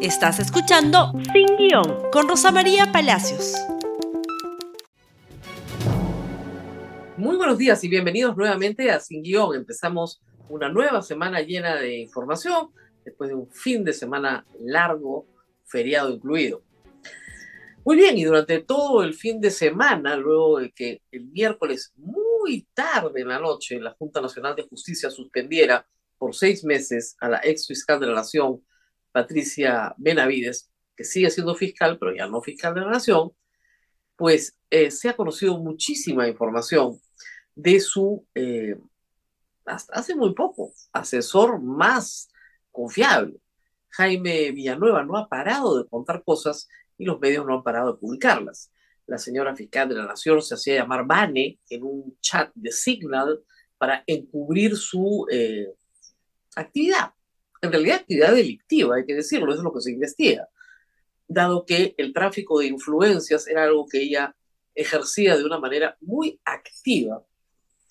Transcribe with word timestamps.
Estás 0.00 0.38
escuchando 0.40 1.12
Sin 1.32 1.56
Guión 1.56 2.10
con 2.12 2.28
Rosa 2.28 2.52
María 2.52 2.92
Palacios. 2.92 3.54
Muy 7.16 7.36
buenos 7.36 7.56
días 7.56 7.82
y 7.82 7.88
bienvenidos 7.88 8.36
nuevamente 8.36 8.90
a 8.90 9.00
Sin 9.00 9.22
Guión. 9.22 9.56
Empezamos 9.56 10.20
una 10.50 10.68
nueva 10.68 11.00
semana 11.00 11.40
llena 11.40 11.76
de 11.76 11.96
información 11.96 12.68
después 13.06 13.30
de 13.30 13.36
un 13.36 13.50
fin 13.50 13.84
de 13.84 13.94
semana 13.94 14.46
largo, 14.60 15.26
feriado 15.64 16.10
incluido. 16.10 16.62
Muy 17.82 17.96
bien, 17.96 18.18
y 18.18 18.24
durante 18.24 18.60
todo 18.60 19.02
el 19.02 19.14
fin 19.14 19.40
de 19.40 19.50
semana, 19.50 20.14
luego 20.16 20.58
de 20.58 20.72
que 20.72 21.00
el 21.10 21.24
miércoles 21.26 21.94
muy 21.96 22.68
tarde 22.74 23.22
en 23.22 23.28
la 23.28 23.38
noche 23.38 23.80
la 23.80 23.92
Junta 23.92 24.20
Nacional 24.20 24.54
de 24.54 24.64
Justicia 24.68 25.08
suspendiera 25.08 25.86
por 26.18 26.34
seis 26.34 26.64
meses 26.64 27.16
a 27.18 27.30
la 27.30 27.40
ex 27.42 27.66
fiscal 27.66 27.98
de 27.98 28.06
la 28.08 28.14
Nación, 28.14 28.60
Patricia 29.16 29.94
Benavides, 29.96 30.70
que 30.94 31.02
sigue 31.02 31.30
siendo 31.30 31.54
fiscal, 31.54 31.98
pero 31.98 32.14
ya 32.14 32.26
no 32.26 32.42
fiscal 32.42 32.74
de 32.74 32.82
la 32.82 32.90
Nación, 32.90 33.30
pues 34.14 34.58
eh, 34.68 34.90
se 34.90 35.08
ha 35.08 35.16
conocido 35.16 35.56
muchísima 35.56 36.28
información 36.28 37.00
de 37.54 37.80
su, 37.80 38.26
eh, 38.34 38.76
hasta 39.64 39.94
hace 39.94 40.14
muy 40.14 40.34
poco, 40.34 40.74
asesor 40.92 41.62
más 41.62 42.28
confiable. 42.70 43.40
Jaime 43.88 44.52
Villanueva 44.52 45.02
no 45.02 45.16
ha 45.16 45.30
parado 45.30 45.82
de 45.82 45.88
contar 45.88 46.22
cosas 46.22 46.68
y 46.98 47.06
los 47.06 47.18
medios 47.18 47.46
no 47.46 47.54
han 47.54 47.62
parado 47.62 47.94
de 47.94 47.98
publicarlas. 47.98 48.70
La 49.06 49.16
señora 49.16 49.56
fiscal 49.56 49.88
de 49.88 49.94
la 49.94 50.04
Nación 50.04 50.42
se 50.42 50.56
hacía 50.56 50.74
llamar 50.82 51.06
Bane 51.06 51.58
en 51.70 51.82
un 51.84 52.18
chat 52.20 52.50
de 52.54 52.70
Signal 52.70 53.42
para 53.78 54.04
encubrir 54.06 54.76
su 54.76 55.26
eh, 55.30 55.72
actividad 56.54 57.15
en 57.66 57.72
realidad 57.72 57.96
actividad 57.96 58.34
delictiva, 58.34 58.96
hay 58.96 59.06
que 59.06 59.14
decirlo, 59.14 59.50
eso 59.52 59.60
es 59.60 59.64
lo 59.64 59.72
que 59.72 59.80
se 59.80 59.92
investiga, 59.92 60.48
dado 61.28 61.64
que 61.64 61.94
el 61.98 62.12
tráfico 62.12 62.58
de 62.58 62.66
influencias 62.66 63.46
era 63.46 63.64
algo 63.64 63.86
que 63.86 64.02
ella 64.02 64.34
ejercía 64.74 65.36
de 65.36 65.44
una 65.44 65.58
manera 65.58 65.96
muy 66.00 66.40
activa 66.44 67.24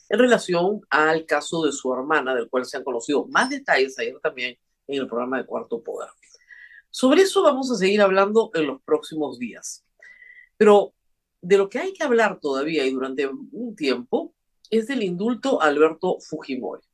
en 0.10 0.20
relación 0.20 0.82
al 0.90 1.26
caso 1.26 1.66
de 1.66 1.72
su 1.72 1.92
hermana, 1.94 2.36
del 2.36 2.50
cual 2.50 2.66
se 2.66 2.78
han 2.78 2.84
conocido 2.84 3.26
más 3.28 3.50
detalles 3.50 3.98
ayer 3.98 4.20
también 4.22 4.58
en 4.88 5.02
el 5.02 5.08
programa 5.08 5.38
de 5.38 5.46
Cuarto 5.46 5.82
Poder. 5.82 6.10
Sobre 6.90 7.24
eso 7.24 7.44
vamos 7.44 7.72
a 7.72 7.76
seguir 7.76 8.02
hablando 8.02 8.52
en 8.54 8.68
los 8.68 8.82
próximos 8.84 9.40
días. 9.40 9.84
Pero 10.58 10.94
de 11.42 11.58
lo 11.58 11.70
que 11.70 11.80
hay 11.80 11.94
que 11.94 12.04
hablar 12.04 12.40
todavía 12.40 12.86
y 12.86 12.92
durante 12.92 13.28
un 13.28 13.76
tiempo 13.76 14.34
es 14.70 14.88
del 14.88 15.04
indulto 15.04 15.62
a 15.62 15.66
Alberto 15.66 16.18
Fujimori. 16.20 16.85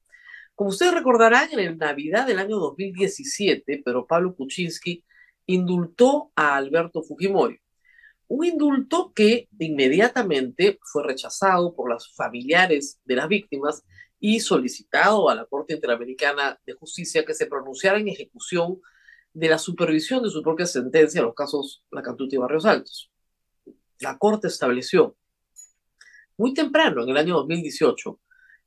Como 0.62 0.70
ustedes 0.70 0.94
recordarán, 0.94 1.50
en 1.52 1.59
el 1.59 1.76
Navidad 1.80 2.28
del 2.28 2.38
año 2.38 2.58
2017, 2.58 3.81
pero 3.84 4.06
Pablo 4.06 4.36
Kuczynski 4.36 5.03
indultó 5.48 6.31
a 6.36 6.56
Alberto 6.56 7.02
Fujimori. 7.02 7.59
Un 8.28 8.45
indulto 8.45 9.12
que 9.12 9.50
inmediatamente 9.58 10.78
fue 10.84 11.03
rechazado 11.03 11.73
por 11.73 11.90
los 11.90 12.14
familiares 12.14 13.02
de 13.06 13.16
las 13.16 13.28
víctimas 13.28 13.84
y 14.20 14.40
solicitado 14.40 15.31
a 15.31 15.34
la 15.34 15.45
Corte 15.45 15.73
Interamericana 15.73 16.59
de 16.64 16.73
Justicia 16.73 17.25
que 17.25 17.34
se 17.34 17.48
pronunciara 17.48 17.98
en 17.98 18.09
ejecución 18.09 18.80
de 19.34 19.50
la 19.50 19.58
supervisión 19.58 20.22
de 20.22 20.30
su 20.30 20.44
propia 20.44 20.68
sentencia 20.68 21.22
en 21.22 21.25
los 21.25 21.34
casos 21.34 21.84
La 21.90 22.03
Cantuta 22.03 22.36
y 22.36 22.38
Barrios 22.38 22.68
Altos. 22.68 23.12
La 24.00 24.16
Corte 24.20 24.46
estableció 24.46 25.16
muy 26.38 26.53
temprano, 26.53 27.02
en 27.02 27.09
el 27.09 27.18
año 27.18 27.34
2018, 27.38 28.20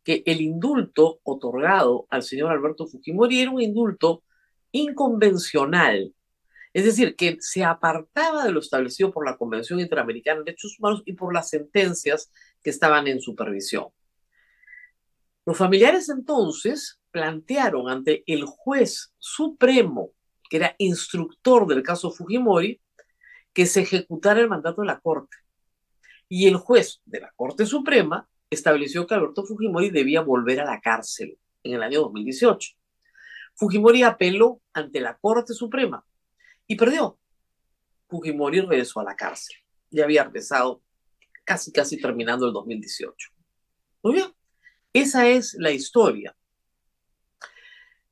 que 0.05 0.23
el 0.27 0.41
indulto 0.41 1.21
otorgado 1.25 2.07
al 2.11 2.23
señor 2.23 2.53
Alberto 2.53 2.87
Fujimori 2.87 3.41
era 3.41 3.51
un 3.51 3.63
indulto 3.63 4.23
inconvencional, 4.71 6.15
es 6.73 6.85
decir, 6.85 7.17
que 7.17 7.39
se 7.41 7.65
apartaba 7.65 8.45
de 8.45 8.53
lo 8.53 8.61
establecido 8.61 9.13
por 9.13 9.25
la 9.25 9.37
Convención 9.37 9.81
Interamericana 9.81 10.41
de 10.41 10.47
Derechos 10.47 10.79
Humanos 10.79 11.03
y 11.07 11.15
por 11.15 11.33
las 11.33 11.49
sentencias 11.49 12.31
que 12.63 12.71
estaban 12.71 13.07
en 13.07 13.21
supervisión. 13.21 13.87
Los 15.47 15.57
familiares 15.57 16.09
entonces 16.09 17.01
plantearon 17.11 17.89
ante 17.89 18.25
el 18.27 18.45
juez 18.45 19.13
supremo, 19.19 20.11
que 20.51 20.57
era 20.57 20.75
instructor 20.79 21.67
del 21.67 21.83
caso 21.83 22.11
Fujimori, 22.11 22.81
que 23.53 23.67
se 23.67 23.83
ejecutara 23.83 24.41
el 24.41 24.49
mandato 24.49 24.81
de 24.81 24.89
la 24.89 25.01
Corte. 25.01 25.37
Y 26.29 26.49
el 26.49 26.57
juez 26.57 27.01
de 27.05 27.21
la 27.21 27.33
Corte 27.37 27.67
Suprema 27.67 28.29
estableció 28.55 29.07
que 29.07 29.15
Alberto 29.15 29.45
Fujimori 29.45 29.91
debía 29.91 30.21
volver 30.21 30.61
a 30.61 30.65
la 30.65 30.81
cárcel 30.81 31.39
en 31.63 31.75
el 31.75 31.83
año 31.83 32.01
2018. 32.01 32.71
Fujimori 33.55 34.03
apeló 34.03 34.61
ante 34.73 35.01
la 35.01 35.17
Corte 35.17 35.55
Suprema 35.55 36.05
y 36.67 36.77
perdió. 36.77 37.19
Fujimori 38.09 38.61
regresó 38.61 39.01
a 39.01 39.05
la 39.05 39.17
cárcel. 39.17 39.57
Ya 39.91 40.05
había 40.05 40.23
empezado 40.23 40.83
casi, 41.45 41.73
casi 41.73 42.01
terminando 42.01 42.47
el 42.47 42.53
2018. 42.53 43.31
Muy 44.03 44.15
bien, 44.15 44.27
esa 44.93 45.29
es 45.29 45.55
la 45.55 45.71
historia. 45.71 46.37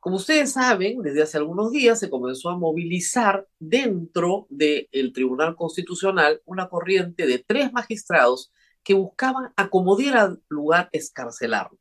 Como 0.02 0.16
ustedes 0.16 0.52
saben, 0.52 1.00
desde 1.00 1.22
hace 1.22 1.38
algunos 1.38 1.70
días 1.70 2.00
se 2.00 2.10
comenzó 2.10 2.50
a 2.50 2.58
movilizar 2.58 3.46
dentro 3.60 4.48
del 4.50 5.12
Tribunal 5.12 5.54
Constitucional 5.54 6.42
una 6.44 6.68
corriente 6.68 7.24
de 7.24 7.38
tres 7.38 7.72
magistrados 7.72 8.52
que 8.82 8.94
buscaban 8.94 9.52
acomodar 9.56 10.16
al 10.16 10.42
lugar 10.48 10.88
escarcelarlo. 10.92 11.78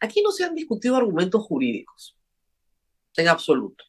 Aquí 0.00 0.22
no 0.22 0.32
se 0.32 0.44
han 0.44 0.54
discutido 0.54 0.96
argumentos 0.96 1.42
jurídicos, 1.44 2.16
en 3.16 3.28
absoluto. 3.28 3.84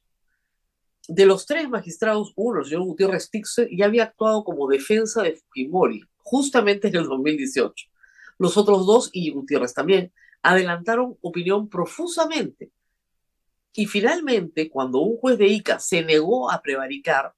De 1.08 1.26
los 1.26 1.46
tres 1.46 1.68
magistrados, 1.70 2.34
uno, 2.36 2.60
el 2.60 2.66
señor 2.66 2.84
Gutiérrez 2.84 3.30
Tixer, 3.30 3.68
ya 3.76 3.86
había 3.86 4.04
actuado 4.04 4.44
como 4.44 4.68
defensa 4.68 5.22
de 5.22 5.36
Fujimori, 5.36 6.04
justamente 6.18 6.88
en 6.88 6.96
el 6.96 7.06
2018. 7.06 7.88
Los 8.38 8.58
otros 8.58 8.86
dos, 8.86 9.10
y 9.12 9.32
Gutiérrez 9.32 9.74
también, 9.74 10.14
adelantaron 10.42 11.18
opinión 11.22 11.70
profusamente. 11.70 12.72
Y 13.74 13.88
finalmente, 13.88 14.70
cuando 14.70 15.00
un 15.00 15.18
juez 15.18 15.38
de 15.38 15.48
ICA 15.48 15.80
se 15.80 16.04
negó 16.04 16.52
a 16.52 16.62
prevaricar, 16.62 17.34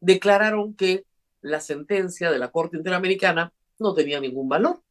declararon 0.00 0.74
que 0.74 1.04
la 1.42 1.60
sentencia 1.60 2.30
de 2.30 2.38
la 2.38 2.50
Corte 2.50 2.76
Interamericana 2.76 3.52
no 3.80 3.94
tenía 3.94 4.20
ningún 4.20 4.48
valor, 4.48 4.82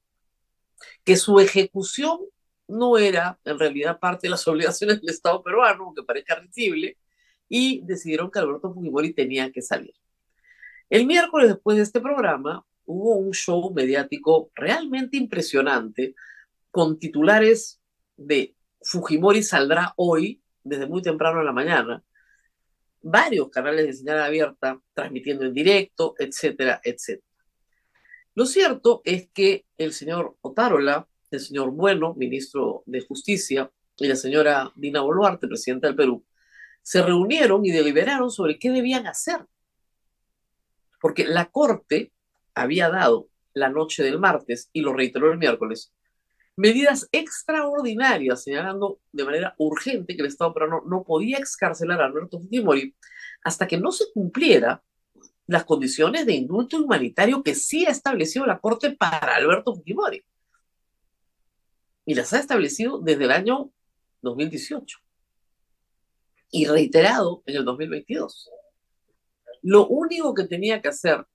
que 1.04 1.16
su 1.16 1.40
ejecución 1.40 2.20
no 2.68 2.98
era 2.98 3.40
en 3.46 3.58
realidad 3.58 4.00
parte 4.00 4.28
de 4.28 4.32
las 4.32 4.48
obligaciones 4.48 5.02
del 5.02 5.10
Estado 5.10 5.42
peruano, 5.44 5.86
aunque 5.86 6.04
parezca 6.04 6.36
risible, 6.36 6.98
y 7.48 7.82
decidieron 7.84 8.30
que 8.30 8.40
Alberto 8.40 8.74
Fujimori 8.74 9.14
tenía 9.14 9.52
que 9.52 9.62
salir. 9.62 9.94
El 10.90 11.06
miércoles 11.06 11.50
después 11.50 11.78
de 11.78 11.84
este 11.84 12.00
programa 12.00 12.66
hubo 12.86 13.16
un 13.16 13.34
show 13.34 13.72
mediático 13.74 14.52
realmente 14.56 15.18
impresionante 15.18 16.16
con 16.72 17.00
titulares 17.00 17.80
de 18.18 18.56
Fujimori 18.82 19.44
saldrá 19.44 19.94
hoy, 19.98 20.42
desde 20.64 20.88
muy 20.88 21.02
temprano 21.02 21.40
en 21.40 21.46
la 21.46 21.52
mañana, 21.52 22.04
varios 23.02 23.50
canales 23.50 23.86
de 23.86 23.94
señal 23.94 24.22
abierta 24.22 24.80
transmitiendo 24.94 25.46
en 25.46 25.54
directo, 25.54 26.16
etcétera, 26.18 26.82
etcétera. 26.84 27.29
Lo 28.40 28.46
cierto 28.46 29.02
es 29.04 29.28
que 29.34 29.66
el 29.78 29.92
señor 29.92 30.38
Otárola, 30.40 31.06
el 31.30 31.42
señor 31.42 31.72
Bueno, 31.72 32.14
ministro 32.16 32.84
de 32.86 33.02
Justicia, 33.02 33.70
y 33.98 34.08
la 34.08 34.16
señora 34.16 34.72
Dina 34.78 35.02
Boluarte, 35.02 35.46
presidenta 35.46 35.88
del 35.88 35.98
Perú, 35.98 36.26
se 36.82 37.02
reunieron 37.02 37.66
y 37.66 37.72
deliberaron 37.72 38.32
sobre 38.32 38.58
qué 38.58 38.72
debían 38.72 39.08
hacer. 39.08 39.46
Porque 41.02 41.26
la 41.26 41.48
Corte 41.52 42.14
había 42.56 42.90
dado 42.90 43.28
la 43.56 43.68
noche 43.68 44.04
del 44.04 44.20
martes 44.20 44.70
y 44.72 44.84
lo 44.84 44.94
reiteró 44.94 45.34
el 45.34 45.38
miércoles, 45.38 45.94
medidas 46.56 47.10
extraordinarias, 47.12 48.42
señalando 48.42 49.02
de 49.12 49.26
manera 49.26 49.54
urgente 49.58 50.16
que 50.16 50.22
el 50.22 50.30
Estado 50.30 50.54
peruano 50.54 50.82
no 50.88 51.04
podía 51.04 51.40
excarcelar 51.40 52.02
a 52.02 52.06
Alberto 52.06 52.40
Fujimori 52.40 52.96
hasta 53.44 53.68
que 53.68 53.78
no 53.78 53.92
se 53.92 54.06
cumpliera 54.14 54.82
las 55.50 55.66
condiciones 55.66 56.28
de 56.28 56.34
indulto 56.34 56.78
humanitario 56.78 57.42
que 57.42 57.56
sí 57.56 57.84
ha 57.88 57.90
establecido 57.90 58.46
la 58.46 58.60
Corte 58.60 58.92
para 58.92 59.36
Alberto 59.36 59.76
Fujimori. 59.76 60.24
Y 62.06 62.14
las 62.14 62.34
ha 62.34 62.40
establecido 62.40 63.00
desde 63.00 63.24
el 63.24 63.32
año 63.32 63.72
2018 64.22 65.00
y 66.52 66.68
reiterado 66.68 67.42
en 67.48 67.56
el 67.56 67.66
2022. 67.66 68.52
Lo 69.64 69.88
único 69.88 70.36
que 70.36 70.44
tenía 70.44 70.84
que 70.84 70.90
hacer 70.90 71.26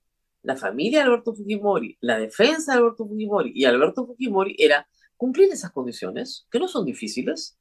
la 0.43 0.55
familia 0.55 0.99
de 0.99 1.05
Alberto 1.07 1.35
Fujimori, 1.35 1.97
la 1.99 2.17
defensa 2.17 2.71
de 2.71 2.79
Alberto 2.79 3.05
Fujimori 3.05 3.51
y 3.53 3.65
Alberto 3.65 4.05
Fujimori 4.05 4.55
era 4.57 4.87
cumplir 5.17 5.51
esas 5.51 5.73
condiciones, 5.73 6.47
que 6.49 6.59
no 6.59 6.69
son 6.69 6.85
difíciles. 6.85 7.57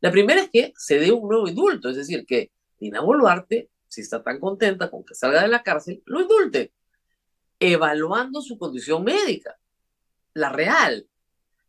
La 0.00 0.12
primera 0.12 0.42
es 0.42 0.50
que 0.50 0.72
se 0.76 1.00
dé 1.00 1.10
un 1.10 1.28
nuevo 1.28 1.48
indulto, 1.48 1.88
es 1.88 1.96
decir, 1.96 2.24
que 2.24 2.52
Dina 2.78 3.00
Boluarte 3.00 3.68
si 3.88 4.02
está 4.02 4.22
tan 4.22 4.38
contenta 4.38 4.90
con 4.90 5.04
que 5.04 5.14
salga 5.14 5.42
de 5.42 5.48
la 5.48 5.62
cárcel, 5.62 6.02
lo 6.06 6.20
indulte, 6.20 6.72
evaluando 7.58 8.40
su 8.40 8.58
condición 8.58 9.04
médica, 9.04 9.58
la 10.34 10.50
real, 10.50 11.08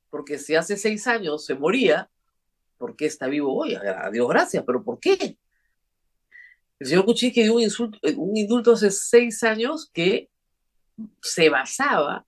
porque 0.09 0.37
si 0.37 0.55
hace 0.55 0.77
seis 0.77 1.07
años 1.07 1.45
se 1.45 1.55
moría, 1.55 2.09
¿por 2.77 2.95
qué 2.95 3.05
está 3.05 3.27
vivo 3.27 3.55
hoy? 3.55 3.75
A 3.75 4.09
Dios 4.11 4.27
gracias, 4.27 4.63
pero 4.65 4.83
¿por 4.83 4.99
qué? 4.99 5.37
El 6.79 6.87
señor 6.87 7.05
Kuczynski 7.05 7.43
dio 7.43 7.55
un, 7.55 7.63
eh, 7.63 8.15
un 8.15 8.37
indulto 8.37 8.73
hace 8.73 8.89
seis 8.91 9.43
años 9.43 9.89
que 9.91 10.29
se 11.21 11.49
basaba 11.49 12.25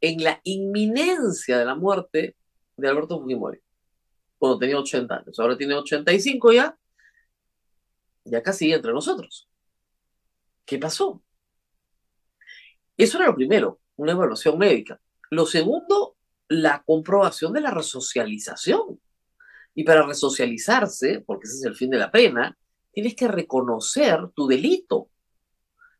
en 0.00 0.22
la 0.24 0.40
inminencia 0.44 1.58
de 1.58 1.64
la 1.64 1.74
muerte 1.74 2.36
de 2.76 2.88
Alberto 2.88 3.20
Fujimori, 3.20 3.60
cuando 4.38 4.58
tenía 4.58 4.78
80 4.78 5.14
años. 5.14 5.38
Ahora 5.38 5.56
tiene 5.56 5.74
85 5.74 6.52
ya, 6.52 6.78
ya 8.24 8.42
casi 8.42 8.72
entre 8.72 8.92
nosotros. 8.92 9.48
¿Qué 10.64 10.78
pasó? 10.78 11.22
Eso 12.96 13.18
era 13.18 13.28
lo 13.28 13.34
primero, 13.34 13.80
una 13.96 14.12
evaluación 14.12 14.58
médica. 14.58 15.00
Lo 15.30 15.46
segundo, 15.46 16.16
la 16.48 16.82
comprobación 16.82 17.52
de 17.52 17.60
la 17.60 17.70
resocialización. 17.70 19.00
Y 19.74 19.84
para 19.84 20.06
resocializarse, 20.06 21.22
porque 21.26 21.46
ese 21.46 21.56
es 21.56 21.64
el 21.64 21.76
fin 21.76 21.90
de 21.90 21.98
la 21.98 22.10
pena, 22.10 22.56
tienes 22.92 23.14
que 23.14 23.28
reconocer 23.28 24.28
tu 24.34 24.46
delito. 24.46 25.08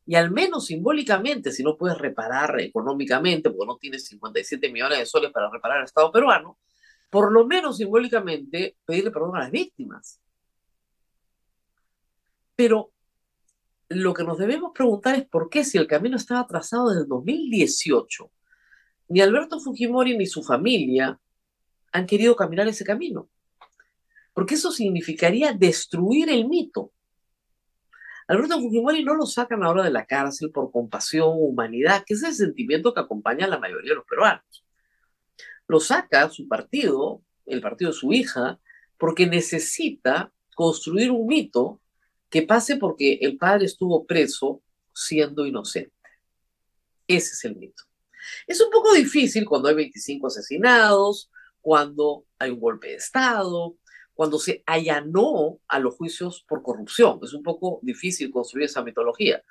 Y 0.07 0.17
al 0.17 0.31
menos 0.31 0.67
simbólicamente, 0.67 1.53
si 1.53 1.63
no 1.63 1.77
puedes 1.77 1.97
reparar 1.97 2.61
económicamente, 2.61 3.51
porque 3.51 3.67
no 3.67 3.77
tienes 3.77 4.07
57 4.07 4.71
millones 4.71 4.99
de 4.99 5.07
soles 5.07 5.31
para 5.31 5.49
reparar 5.49 5.79
al 5.79 5.85
Estado 5.85 6.11
peruano, 6.11 6.59
por 7.11 7.33
lo 7.33 7.47
menos 7.47 7.77
simbólicamente 7.77 8.77
pedirle 8.85 9.11
perdón 9.11 9.37
a 9.37 9.41
las 9.41 9.51
víctimas. 9.51 10.21
Pero 12.61 12.93
lo 13.89 14.13
que 14.13 14.23
nos 14.23 14.37
debemos 14.37 14.73
preguntar 14.75 15.15
es 15.15 15.27
por 15.27 15.49
qué 15.49 15.65
si 15.65 15.79
el 15.79 15.87
camino 15.87 16.19
estaba 16.19 16.47
trazado 16.47 16.91
desde 16.91 17.05
el 17.05 17.09
2018, 17.09 18.31
ni 19.09 19.23
Alberto 19.23 19.59
Fujimori 19.61 20.15
ni 20.15 20.27
su 20.27 20.43
familia 20.43 21.19
han 21.91 22.05
querido 22.05 22.37
caminar 22.37 22.69
ese 22.69 22.85
camino. 22.85 23.31
Porque 24.35 24.57
eso 24.57 24.73
significaría 24.73 25.55
destruir 25.55 26.29
el 26.29 26.49
mito. 26.49 26.93
Alberto 28.29 28.61
Fujimori 28.61 29.05
no 29.05 29.15
lo 29.15 29.25
sacan 29.25 29.65
ahora 29.65 29.83
de 29.83 29.91
la 29.91 30.05
cárcel 30.05 30.51
por 30.51 30.71
compasión 30.71 31.31
humanidad, 31.33 32.05
que 32.05 32.13
es 32.13 32.23
el 32.25 32.35
sentimiento 32.35 32.93
que 32.93 33.01
acompaña 33.01 33.47
a 33.47 33.49
la 33.49 33.59
mayoría 33.59 33.93
de 33.93 33.97
los 33.97 34.05
peruanos. 34.05 34.67
Lo 35.67 35.81
saca 35.81 36.29
su 36.29 36.47
partido, 36.47 37.23
el 37.47 37.63
partido 37.63 37.91
de 37.91 37.97
su 37.97 38.13
hija, 38.13 38.61
porque 38.99 39.27
necesita 39.27 40.31
construir 40.55 41.11
un 41.11 41.27
mito 41.27 41.80
que 42.31 42.43
pase 42.43 42.77
porque 42.77 43.19
el 43.21 43.37
padre 43.37 43.67
estuvo 43.67 44.07
preso 44.07 44.63
siendo 44.95 45.45
inocente. 45.45 45.93
Ese 47.07 47.33
es 47.33 47.45
el 47.45 47.57
mito. 47.57 47.83
Es 48.47 48.61
un 48.61 48.71
poco 48.71 48.93
difícil 48.95 49.45
cuando 49.45 49.69
hay 49.69 49.75
25 49.75 50.29
asesinados, 50.29 51.31
cuando 51.61 52.25
hay 52.39 52.51
un 52.51 52.61
golpe 52.61 52.89
de 52.89 52.95
Estado, 52.95 53.77
cuando 54.15 54.39
se 54.39 54.63
allanó 54.67 55.59
a 55.67 55.79
los 55.79 55.97
juicios 55.97 56.45
por 56.47 56.63
corrupción. 56.63 57.19
Es 57.23 57.33
un 57.33 57.43
poco 57.43 57.81
difícil 57.83 58.31
construir 58.31 58.67
esa 58.67 58.83
mitología. 58.83 59.43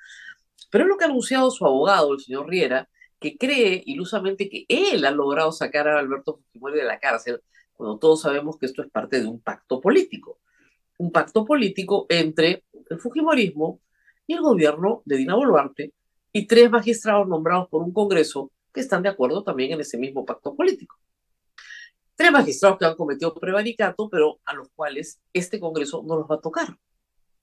Pero 0.69 0.83
es 0.83 0.89
lo 0.89 0.97
que 0.97 1.05
ha 1.05 1.07
anunciado 1.07 1.51
su 1.51 1.65
abogado, 1.65 2.13
el 2.13 2.19
señor 2.19 2.47
Riera, 2.47 2.87
que 3.19 3.37
cree 3.37 3.83
ilusamente 3.85 4.49
que 4.49 4.65
él 4.69 5.03
ha 5.05 5.11
logrado 5.11 5.51
sacar 5.51 5.87
a 5.87 5.99
Alberto 5.99 6.37
Fujimori 6.37 6.77
de 6.77 6.85
la 6.85 6.99
cárcel, 6.99 7.41
cuando 7.73 7.97
todos 7.97 8.21
sabemos 8.21 8.57
que 8.57 8.65
esto 8.65 8.81
es 8.81 8.89
parte 8.89 9.19
de 9.19 9.27
un 9.27 9.41
pacto 9.41 9.81
político. 9.81 10.39
Un 10.99 11.11
pacto 11.11 11.45
político 11.45 12.05
entre 12.09 12.63
el 12.89 12.99
Fujimorismo 12.99 13.79
y 14.27 14.33
el 14.33 14.41
gobierno 14.41 15.01
de 15.05 15.15
Dina 15.17 15.35
Boluarte 15.35 15.93
y 16.33 16.45
tres 16.45 16.69
magistrados 16.69 17.27
nombrados 17.27 17.69
por 17.69 17.81
un 17.81 17.93
Congreso 17.93 18.51
que 18.73 18.81
están 18.81 19.01
de 19.01 19.09
acuerdo 19.09 19.43
también 19.43 19.71
en 19.71 19.81
ese 19.81 19.97
mismo 19.97 20.25
pacto 20.25 20.55
político. 20.55 20.97
Tres 22.15 22.31
magistrados 22.33 22.77
que 22.77 22.85
han 22.85 22.95
cometido 22.95 23.33
prevaricato, 23.33 24.09
pero 24.09 24.39
a 24.43 24.53
los 24.53 24.69
cuales 24.75 25.21
este 25.31 25.57
Congreso 25.57 26.03
no 26.05 26.17
los 26.17 26.29
va 26.29 26.35
a 26.35 26.41
tocar. 26.41 26.77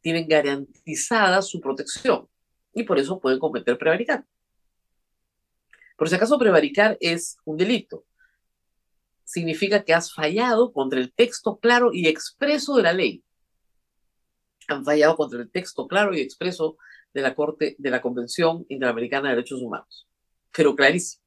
Tienen 0.02 0.29
garantizada 0.29 1.41
su 1.41 1.59
protección 1.61 2.29
y 2.75 2.82
por 2.82 2.99
eso 2.99 3.19
pueden 3.19 3.38
cometer 3.38 3.79
prevaricato. 3.79 4.29
Por 5.97 6.11
si 6.11 6.14
acaso 6.14 6.38
prevaricar 6.38 6.99
es 7.00 7.38
un 7.47 7.56
delito. 7.56 8.05
Significa 9.25 9.82
que 9.82 9.94
has 9.94 10.12
fallado 10.12 10.73
contra 10.75 11.00
el 11.00 11.11
texto 11.11 11.59
claro 11.59 11.91
y 11.93 12.06
expreso 12.06 12.76
de 12.76 12.82
la 12.82 12.93
ley 12.93 13.25
han 14.68 14.84
fallado 14.84 15.16
contra 15.16 15.40
el 15.40 15.50
texto 15.50 15.86
claro 15.86 16.14
y 16.14 16.20
expreso 16.20 16.76
de 17.12 17.22
la 17.22 17.34
Corte 17.34 17.76
de 17.78 17.90
la 17.90 18.02
Convención 18.02 18.66
Interamericana 18.68 19.28
de 19.28 19.36
Derechos 19.36 19.62
Humanos. 19.62 20.06
Pero 20.52 20.74
clarísimo. 20.74 21.22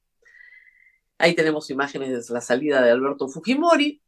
Ahí 1.18 1.36
tenemos 1.36 1.70
imágenes 1.70 2.28
de 2.28 2.34
la 2.34 2.42
salida 2.42 2.82
de 2.82 2.92
Alberto 2.92 3.28
Fujimori, 3.28 4.02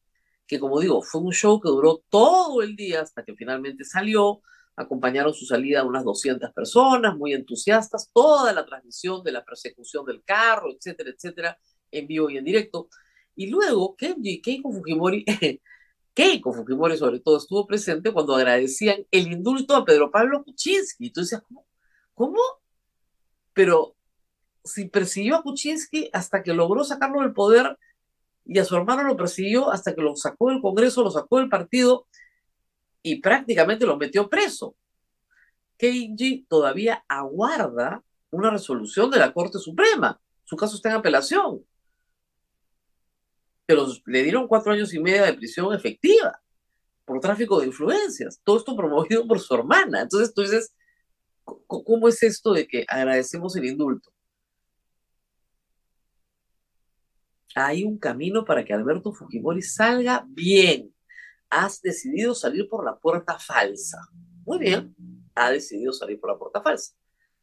que 0.48 0.60
como 0.60 0.80
digo, 0.80 1.02
fue 1.02 1.22
un 1.22 1.34
show 1.34 1.60
que 1.60 1.70
duró 1.70 2.04
todo 2.10 2.62
el 2.62 2.76
día 2.76 3.02
hasta 3.02 3.24
que 3.24 3.36
finalmente 3.36 3.84
salió. 3.84 4.42
Acompañaron 4.76 5.34
su 5.34 5.46
salida 5.46 5.84
unas 5.84 6.06
200 6.06 6.52
personas, 6.54 7.18
muy 7.18 7.34
entusiastas, 7.34 8.10
toda 8.14 8.54
la 8.54 8.66
transmisión 8.66 9.24
de 9.24 9.34
la 9.34 9.44
persecución 9.44 10.06
del 10.06 10.24
carro, 10.24 10.72
etcétera, 10.72 11.10
etcétera, 11.10 11.58
en 11.92 12.08
vivo 12.08 12.30
y 12.30 12.38
en 12.38 12.46
directo. 12.46 12.90
Y 13.36 13.48
luego 13.48 13.96
Kenji 13.96 14.42
Keiko 14.42 14.72
Fujimori 14.72 15.26
Keiko 16.14 16.54
Fujimori 16.54 16.98
sobre 16.98 17.20
todo 17.20 17.38
estuvo 17.38 17.66
presente 17.66 18.12
cuando 18.12 18.36
agradecían 18.36 19.06
el 19.12 19.32
indulto 19.32 19.76
a 19.76 19.86
Pedro 19.86 20.12
Pablo 20.12 20.44
Kuczynski. 20.44 21.06
Y 21.06 21.12
tú 21.12 21.22
decías, 21.22 21.42
¿cómo? 21.42 21.66
¿Cómo? 22.14 22.42
Pero 23.54 23.96
si 24.64 24.86
persiguió 24.86 25.38
a 25.38 25.44
Kuczynski 25.44 26.10
hasta 26.14 26.44
que 26.44 26.54
logró 26.54 26.84
sacarlo 26.84 27.22
del 27.22 27.34
poder 27.34 27.78
y 28.46 28.60
a 28.60 28.66
su 28.66 28.76
hermano 28.76 29.04
lo 29.04 29.16
persiguió 29.16 29.72
hasta 29.72 29.96
que 29.96 30.02
lo 30.02 30.16
sacó 30.16 30.50
del 30.50 30.62
Congreso, 30.62 31.04
lo 31.04 31.12
sacó 31.12 31.38
del 31.38 31.50
partido 31.50 32.08
y 33.02 33.22
prácticamente 33.22 33.86
lo 33.86 33.98
metió 33.98 34.30
preso. 34.30 34.76
Kenji 35.78 36.46
todavía 36.48 37.04
aguarda 37.08 38.04
una 38.30 38.52
resolución 38.52 39.10
de 39.10 39.20
la 39.20 39.34
Corte 39.34 39.58
Suprema. 39.58 40.20
Su 40.44 40.56
caso 40.56 40.76
está 40.76 40.90
en 40.90 40.96
apelación 40.98 41.66
pero 43.72 43.88
le 44.06 44.24
dieron 44.24 44.50
cuatro 44.50 44.74
años 44.74 44.94
y 44.94 45.00
medio 45.00 45.24
de 45.24 45.34
prisión 45.34 45.74
efectiva 45.74 46.38
por 47.06 47.22
tráfico 47.22 47.62
de 47.62 47.68
influencias. 47.68 48.42
Todo 48.44 48.58
esto 48.58 48.76
promovido 48.76 49.26
por 49.26 49.40
su 49.40 49.56
hermana. 49.56 50.02
Entonces 50.02 50.34
tú 50.34 50.42
dices, 50.42 50.76
¿cómo 51.46 52.10
es 52.10 52.22
esto 52.22 52.52
de 52.52 52.68
que 52.68 52.84
agradecemos 52.90 53.56
el 53.56 53.68
indulto? 53.68 54.12
Hay 57.56 57.86
un 57.86 57.98
camino 57.98 58.44
para 58.44 58.66
que 58.66 58.74
Alberto 58.74 59.14
Fujimori 59.14 59.62
salga 59.62 60.26
bien. 60.28 60.94
Has 61.50 61.82
decidido 61.82 62.36
salir 62.36 62.68
por 62.68 62.84
la 62.84 63.00
puerta 63.00 63.40
falsa. 63.40 64.00
Muy 64.44 64.60
bien, 64.60 64.94
ha 65.34 65.50
decidido 65.50 65.94
salir 65.94 66.20
por 66.20 66.30
la 66.30 66.38
puerta 66.38 66.62
falsa, 66.62 66.94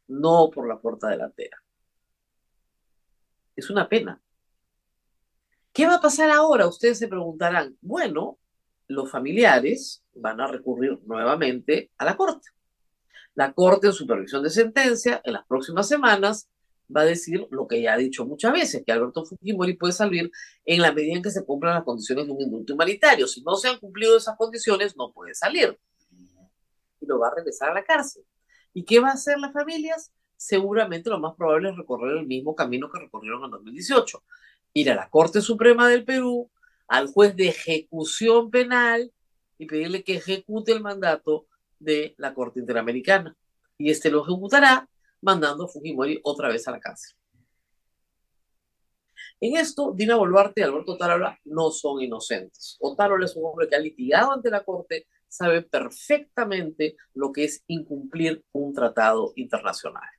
no 0.07 0.51
por 0.53 0.67
la 0.67 0.79
puerta 0.79 1.07
delantera. 1.07 1.57
Es 3.55 3.71
una 3.71 3.89
pena, 3.89 4.21
¿Qué 5.79 5.87
va 5.87 5.95
a 5.95 6.01
pasar 6.01 6.29
ahora? 6.29 6.67
Ustedes 6.67 6.97
se 6.97 7.07
preguntarán. 7.07 7.77
Bueno, 7.79 8.37
los 8.89 9.09
familiares 9.09 10.03
van 10.13 10.41
a 10.41 10.47
recurrir 10.47 10.99
nuevamente 11.05 11.89
a 11.97 12.03
la 12.03 12.17
Corte. 12.17 12.49
La 13.33 13.53
Corte 13.53 13.87
en 13.87 13.93
supervisión 13.93 14.43
de 14.43 14.49
sentencia 14.49 15.21
en 15.23 15.31
las 15.31 15.47
próximas 15.47 15.87
semanas 15.87 16.49
va 16.93 17.03
a 17.03 17.05
decir 17.05 17.47
lo 17.51 17.65
que 17.65 17.81
ya 17.81 17.93
ha 17.93 17.97
dicho 17.97 18.25
muchas 18.25 18.51
veces, 18.51 18.83
que 18.85 18.91
Alberto 18.91 19.23
Fujimori 19.23 19.77
puede 19.77 19.93
salir 19.93 20.29
en 20.65 20.81
la 20.81 20.91
medida 20.91 21.15
en 21.15 21.23
que 21.23 21.31
se 21.31 21.45
cumplan 21.45 21.75
las 21.75 21.85
condiciones 21.85 22.25
de 22.25 22.33
un 22.33 22.41
indulto 22.41 22.73
humanitario. 22.73 23.25
Si 23.25 23.41
no 23.41 23.55
se 23.55 23.69
han 23.69 23.79
cumplido 23.79 24.17
esas 24.17 24.35
condiciones, 24.35 24.97
no 24.97 25.13
puede 25.13 25.33
salir. 25.33 25.79
Y 26.99 27.05
lo 27.05 27.19
va 27.19 27.29
a 27.29 27.35
regresar 27.35 27.69
a 27.69 27.75
la 27.75 27.85
cárcel. 27.85 28.25
¿Y 28.73 28.83
qué 28.83 28.99
va 28.99 29.11
a 29.11 29.13
hacer 29.13 29.39
las 29.39 29.53
familias? 29.53 30.11
Seguramente 30.35 31.09
lo 31.09 31.21
más 31.21 31.37
probable 31.37 31.69
es 31.69 31.77
recorrer 31.77 32.17
el 32.17 32.27
mismo 32.27 32.53
camino 32.53 32.91
que 32.91 32.99
recorrieron 32.99 33.45
en 33.45 33.51
2018 33.51 34.21
ir 34.73 34.91
a 34.91 34.95
la 34.95 35.09
Corte 35.09 35.41
Suprema 35.41 35.89
del 35.89 36.05
Perú, 36.05 36.49
al 36.87 37.07
juez 37.07 37.35
de 37.35 37.49
ejecución 37.49 38.49
penal 38.49 39.11
y 39.57 39.65
pedirle 39.65 40.03
que 40.03 40.15
ejecute 40.15 40.71
el 40.71 40.81
mandato 40.81 41.47
de 41.79 42.15
la 42.17 42.33
Corte 42.33 42.59
Interamericana. 42.59 43.35
Y 43.77 43.91
este 43.91 44.09
lo 44.09 44.23
ejecutará 44.23 44.87
mandando 45.21 45.65
a 45.65 45.67
Fujimori 45.67 46.19
otra 46.23 46.49
vez 46.49 46.67
a 46.67 46.71
la 46.71 46.79
cárcel. 46.79 47.15
En 49.41 49.55
esto, 49.55 49.93
Dina 49.95 50.17
Boluarte 50.17 50.61
y 50.61 50.63
Alberto 50.63 50.97
Tarola 50.97 51.39
no 51.45 51.71
son 51.71 52.01
inocentes. 52.01 52.77
Otárola 52.81 53.25
es 53.25 53.35
un 53.37 53.45
hombre 53.45 53.69
que 53.69 53.75
ha 53.75 53.79
litigado 53.79 54.33
ante 54.33 54.49
la 54.49 54.63
Corte, 54.65 55.07
sabe 55.29 55.61
perfectamente 55.61 56.97
lo 57.13 57.31
que 57.31 57.45
es 57.45 57.63
incumplir 57.67 58.43
un 58.51 58.73
tratado 58.73 59.31
internacional. 59.35 60.09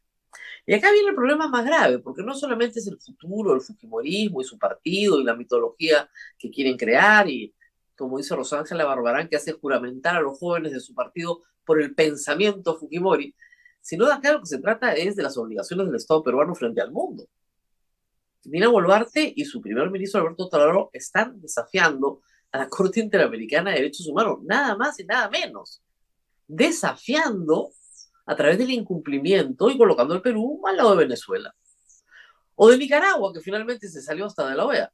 Y 0.66 0.74
acá 0.74 0.92
viene 0.92 1.10
el 1.10 1.14
problema 1.14 1.48
más 1.48 1.64
grave, 1.64 1.98
porque 1.98 2.22
no 2.22 2.34
solamente 2.34 2.78
es 2.80 2.86
el 2.86 2.98
futuro, 2.98 3.54
el 3.54 3.60
Fujimorismo 3.60 4.40
y 4.40 4.44
su 4.44 4.58
partido 4.58 5.20
y 5.20 5.24
la 5.24 5.34
mitología 5.34 6.08
que 6.38 6.50
quieren 6.50 6.76
crear, 6.76 7.28
y 7.28 7.54
como 7.96 8.18
dice 8.18 8.34
Rosángela 8.34 8.84
Barbarán, 8.84 9.28
que 9.28 9.36
hace 9.36 9.52
juramentar 9.52 10.16
a 10.16 10.20
los 10.20 10.38
jóvenes 10.38 10.72
de 10.72 10.80
su 10.80 10.94
partido 10.94 11.42
por 11.64 11.80
el 11.80 11.94
pensamiento 11.94 12.78
Fujimori, 12.78 13.34
sino 13.80 14.06
de 14.06 14.12
acá 14.12 14.32
lo 14.32 14.40
que 14.40 14.46
se 14.46 14.58
trata 14.58 14.94
es 14.94 15.16
de 15.16 15.22
las 15.22 15.36
obligaciones 15.36 15.86
del 15.86 15.96
Estado 15.96 16.22
peruano 16.22 16.54
frente 16.54 16.80
al 16.80 16.92
mundo. 16.92 17.26
Dina 18.42 18.68
Boluarte 18.68 19.32
y 19.36 19.44
su 19.44 19.60
primer 19.60 19.90
ministro 19.90 20.20
Alberto 20.20 20.48
Tararo 20.48 20.90
están 20.92 21.40
desafiando 21.40 22.22
a 22.52 22.58
la 22.58 22.68
Corte 22.68 23.00
Interamericana 23.00 23.70
de 23.70 23.76
Derechos 23.76 24.06
Humanos, 24.06 24.38
nada 24.42 24.76
más 24.76 24.98
y 24.98 25.04
nada 25.04 25.28
menos, 25.28 25.82
desafiando 26.48 27.70
a 28.30 28.36
través 28.36 28.58
del 28.58 28.70
incumplimiento 28.70 29.68
y 29.70 29.76
colocando 29.76 30.14
al 30.14 30.22
Perú 30.22 30.62
al 30.64 30.76
lado 30.76 30.92
de 30.92 30.98
Venezuela. 30.98 31.52
O 32.54 32.70
de 32.70 32.78
Nicaragua, 32.78 33.32
que 33.32 33.40
finalmente 33.40 33.88
se 33.88 34.00
salió 34.00 34.26
hasta 34.26 34.48
de 34.48 34.54
la 34.54 34.66
OEA. 34.66 34.92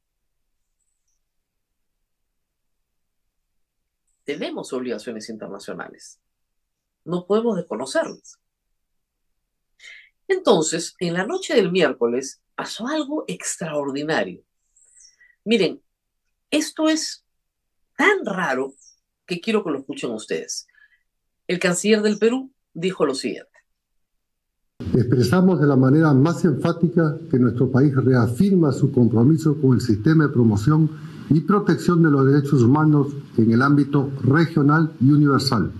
Tenemos 4.24 4.72
obligaciones 4.72 5.28
internacionales. 5.28 6.18
No 7.04 7.26
podemos 7.26 7.56
desconocerlas. 7.58 8.40
Entonces, 10.28 10.94
en 10.98 11.12
la 11.12 11.26
noche 11.26 11.54
del 11.56 11.70
miércoles 11.70 12.40
pasó 12.54 12.86
algo 12.86 13.24
extraordinario. 13.28 14.42
Miren, 15.44 15.82
esto 16.50 16.88
es 16.88 17.26
tan 17.98 18.24
raro 18.24 18.72
que 19.26 19.42
quiero 19.42 19.62
que 19.62 19.72
lo 19.72 19.80
escuchen 19.80 20.10
ustedes. 20.12 20.66
El 21.46 21.58
canciller 21.58 22.00
del 22.00 22.18
Perú 22.18 22.50
dijo 22.76 23.06
lo 23.06 23.14
siguiente. 23.14 23.50
Expresamos 24.94 25.58
de 25.60 25.66
la 25.66 25.76
manera 25.76 26.12
más 26.12 26.44
enfática 26.44 27.16
que 27.30 27.38
nuestro 27.38 27.70
país 27.70 27.94
reafirma 27.96 28.72
su 28.72 28.92
compromiso 28.92 29.56
con 29.60 29.74
el 29.74 29.80
sistema 29.80 30.24
de 30.24 30.32
promoción 30.32 30.90
y 31.30 31.40
protección 31.40 32.02
de 32.02 32.10
los 32.10 32.26
derechos 32.26 32.62
humanos 32.62 33.08
en 33.36 33.50
el 33.50 33.62
ámbito 33.62 34.10
regional 34.22 34.92
y 35.00 35.10
universal. 35.10 35.72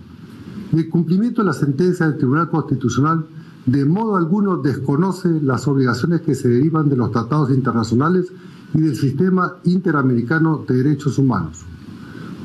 Y 0.73 0.79
el 0.79 0.89
cumplimiento 0.89 1.43
de 1.43 1.47
la 1.47 1.53
sentencia 1.53 2.07
del 2.07 2.17
Tribunal 2.17 2.51
Constitucional 2.51 3.27
de 3.67 3.85
modo 3.85 4.17
alguno 4.17 4.57
desconoce 4.57 5.29
las 5.43 5.69
obligaciones 5.69 6.23
que 6.23 6.35
se 6.35 6.49
derivan 6.49 6.89
de 6.89 6.97
los 6.97 7.11
tratados 7.11 7.51
internacionales 7.51 8.33
y 8.75 8.81
del 8.81 8.97
sistema 8.97 9.57
interamericano 9.65 10.65
de 10.67 10.83
derechos 10.83 11.19
humanos. 11.19 11.65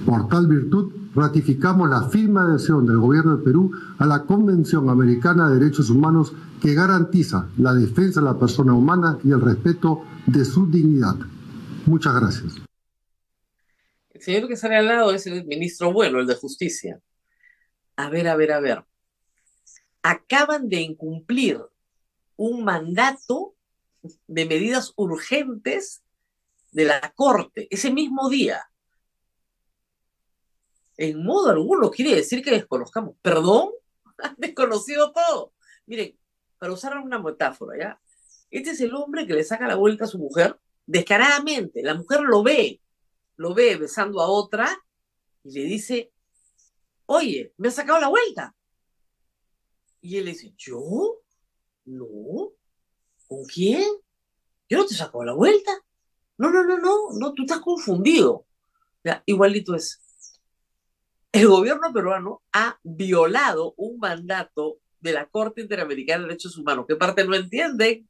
Por 0.06 0.28
tal 0.28 0.48
virtud, 0.48 0.92
ratificamos 1.14 1.90
la 1.90 2.10
firme 2.10 2.42
adhesión 2.42 2.86
del 2.86 2.98
Gobierno 2.98 3.38
de 3.38 3.44
Perú 3.44 3.72
a 3.98 4.06
la 4.06 4.24
Convención 4.24 4.90
Americana 4.90 5.50
de 5.50 5.60
Derechos 5.60 5.90
Humanos 5.90 6.34
que 6.62 6.74
garantiza 6.74 7.50
la 7.58 7.74
defensa 7.74 8.22
de 8.22 8.28
la 8.28 8.40
persona 8.40 8.74
humana 8.74 9.18
y 9.24 9.32
el 9.32 9.42
respeto 9.42 10.04
de 10.28 10.46
su 10.46 10.68
dignidad. 10.68 11.16
Muchas 11.86 12.16
gracias. 12.16 12.54
El 14.10 14.22
señor 14.22 14.48
que 14.48 14.56
sale 14.56 14.78
al 14.78 14.86
lado 14.86 15.12
es 15.14 15.26
el 15.28 15.46
ministro 15.46 15.92
Bueno, 15.92 16.20
el 16.20 16.28
de 16.28 16.36
Justicia. 16.36 17.00
A 17.96 18.10
ver, 18.10 18.28
a 18.28 18.36
ver, 18.36 18.52
a 18.52 18.60
ver. 18.60 18.86
Acaban 20.04 20.70
de 20.70 20.82
incumplir 20.82 21.60
un 22.36 22.64
mandato 22.64 23.56
de 24.28 24.46
medidas 24.46 24.94
urgentes 24.96 26.02
de 26.72 26.86
la 26.86 27.14
Corte 27.16 27.68
ese 27.70 27.92
mismo 27.92 28.30
día 28.30 28.71
en 31.10 31.24
modo 31.24 31.50
alguno 31.50 31.90
quiere 31.90 32.16
decir 32.16 32.44
que 32.44 32.52
desconozcamos. 32.52 33.16
¿Perdón? 33.24 33.72
Han 34.20 34.36
desconocido 34.38 35.12
todo. 35.12 35.54
Miren, 35.88 36.16
para 36.60 36.74
usar 36.74 36.96
una 36.98 37.18
metáfora, 37.18 37.78
¿ya? 37.78 38.02
Este 38.52 38.72
es 38.72 38.82
el 38.82 38.94
hombre 38.94 39.26
que 39.26 39.34
le 39.34 39.44
saca 39.44 39.68
la 39.68 39.76
vuelta 39.76 40.04
a 40.04 40.08
su 40.08 40.20
mujer 40.20 40.60
descaradamente. 40.86 41.82
La 41.82 41.96
mujer 41.96 42.22
lo 42.22 42.44
ve, 42.44 42.82
lo 43.38 43.56
ve 43.56 43.78
besando 43.78 44.22
a 44.22 44.28
otra 44.28 44.78
y 45.44 45.52
le 45.54 45.64
dice, 45.64 46.12
oye, 47.08 47.52
me 47.58 47.70
ha 47.70 47.72
sacado 47.72 48.00
la 48.00 48.10
vuelta. 48.10 48.56
Y 50.02 50.18
él 50.18 50.26
le 50.26 50.32
dice, 50.32 50.54
¿yo? 50.56 51.22
No. 51.86 52.52
¿Con 53.28 53.44
quién? 53.46 53.90
Yo 54.70 54.78
no 54.78 54.86
te 54.86 54.94
saco 54.94 55.24
la 55.24 55.34
vuelta. 55.34 55.72
No, 56.38 56.52
no, 56.52 56.64
no, 56.64 56.78
no, 56.78 57.10
no, 57.18 57.34
tú 57.34 57.42
estás 57.44 57.62
confundido. 57.62 58.46
Igualito 59.26 59.74
es 59.74 60.00
el 61.32 61.48
gobierno 61.48 61.94
peruano 61.94 62.42
ha 62.52 62.78
violado 62.84 63.74
un 63.78 64.00
mandato 64.00 64.80
de 65.00 65.14
la 65.14 65.28
Corte 65.28 65.62
Interamericana 65.62 66.24
de 66.24 66.28
Derechos 66.30 66.58
Humanos. 66.58 66.86
¿Qué 66.88 66.96
parte 66.96 67.26
no 67.26 67.36
entienden? 67.36 68.08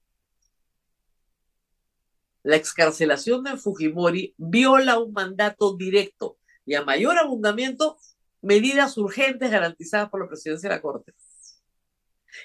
La 2.43 2.55
excarcelación 2.55 3.43
de 3.43 3.57
Fujimori 3.57 4.33
viola 4.37 4.97
un 4.97 5.13
mandato 5.13 5.75
directo 5.77 6.37
y 6.65 6.73
a 6.73 6.83
mayor 6.83 7.17
abundamiento, 7.17 7.97
medidas 8.41 8.97
urgentes 8.97 9.51
garantizadas 9.51 10.09
por 10.09 10.21
la 10.21 10.27
presidencia 10.27 10.69
de 10.69 10.75
la 10.75 10.81
Corte. 10.81 11.13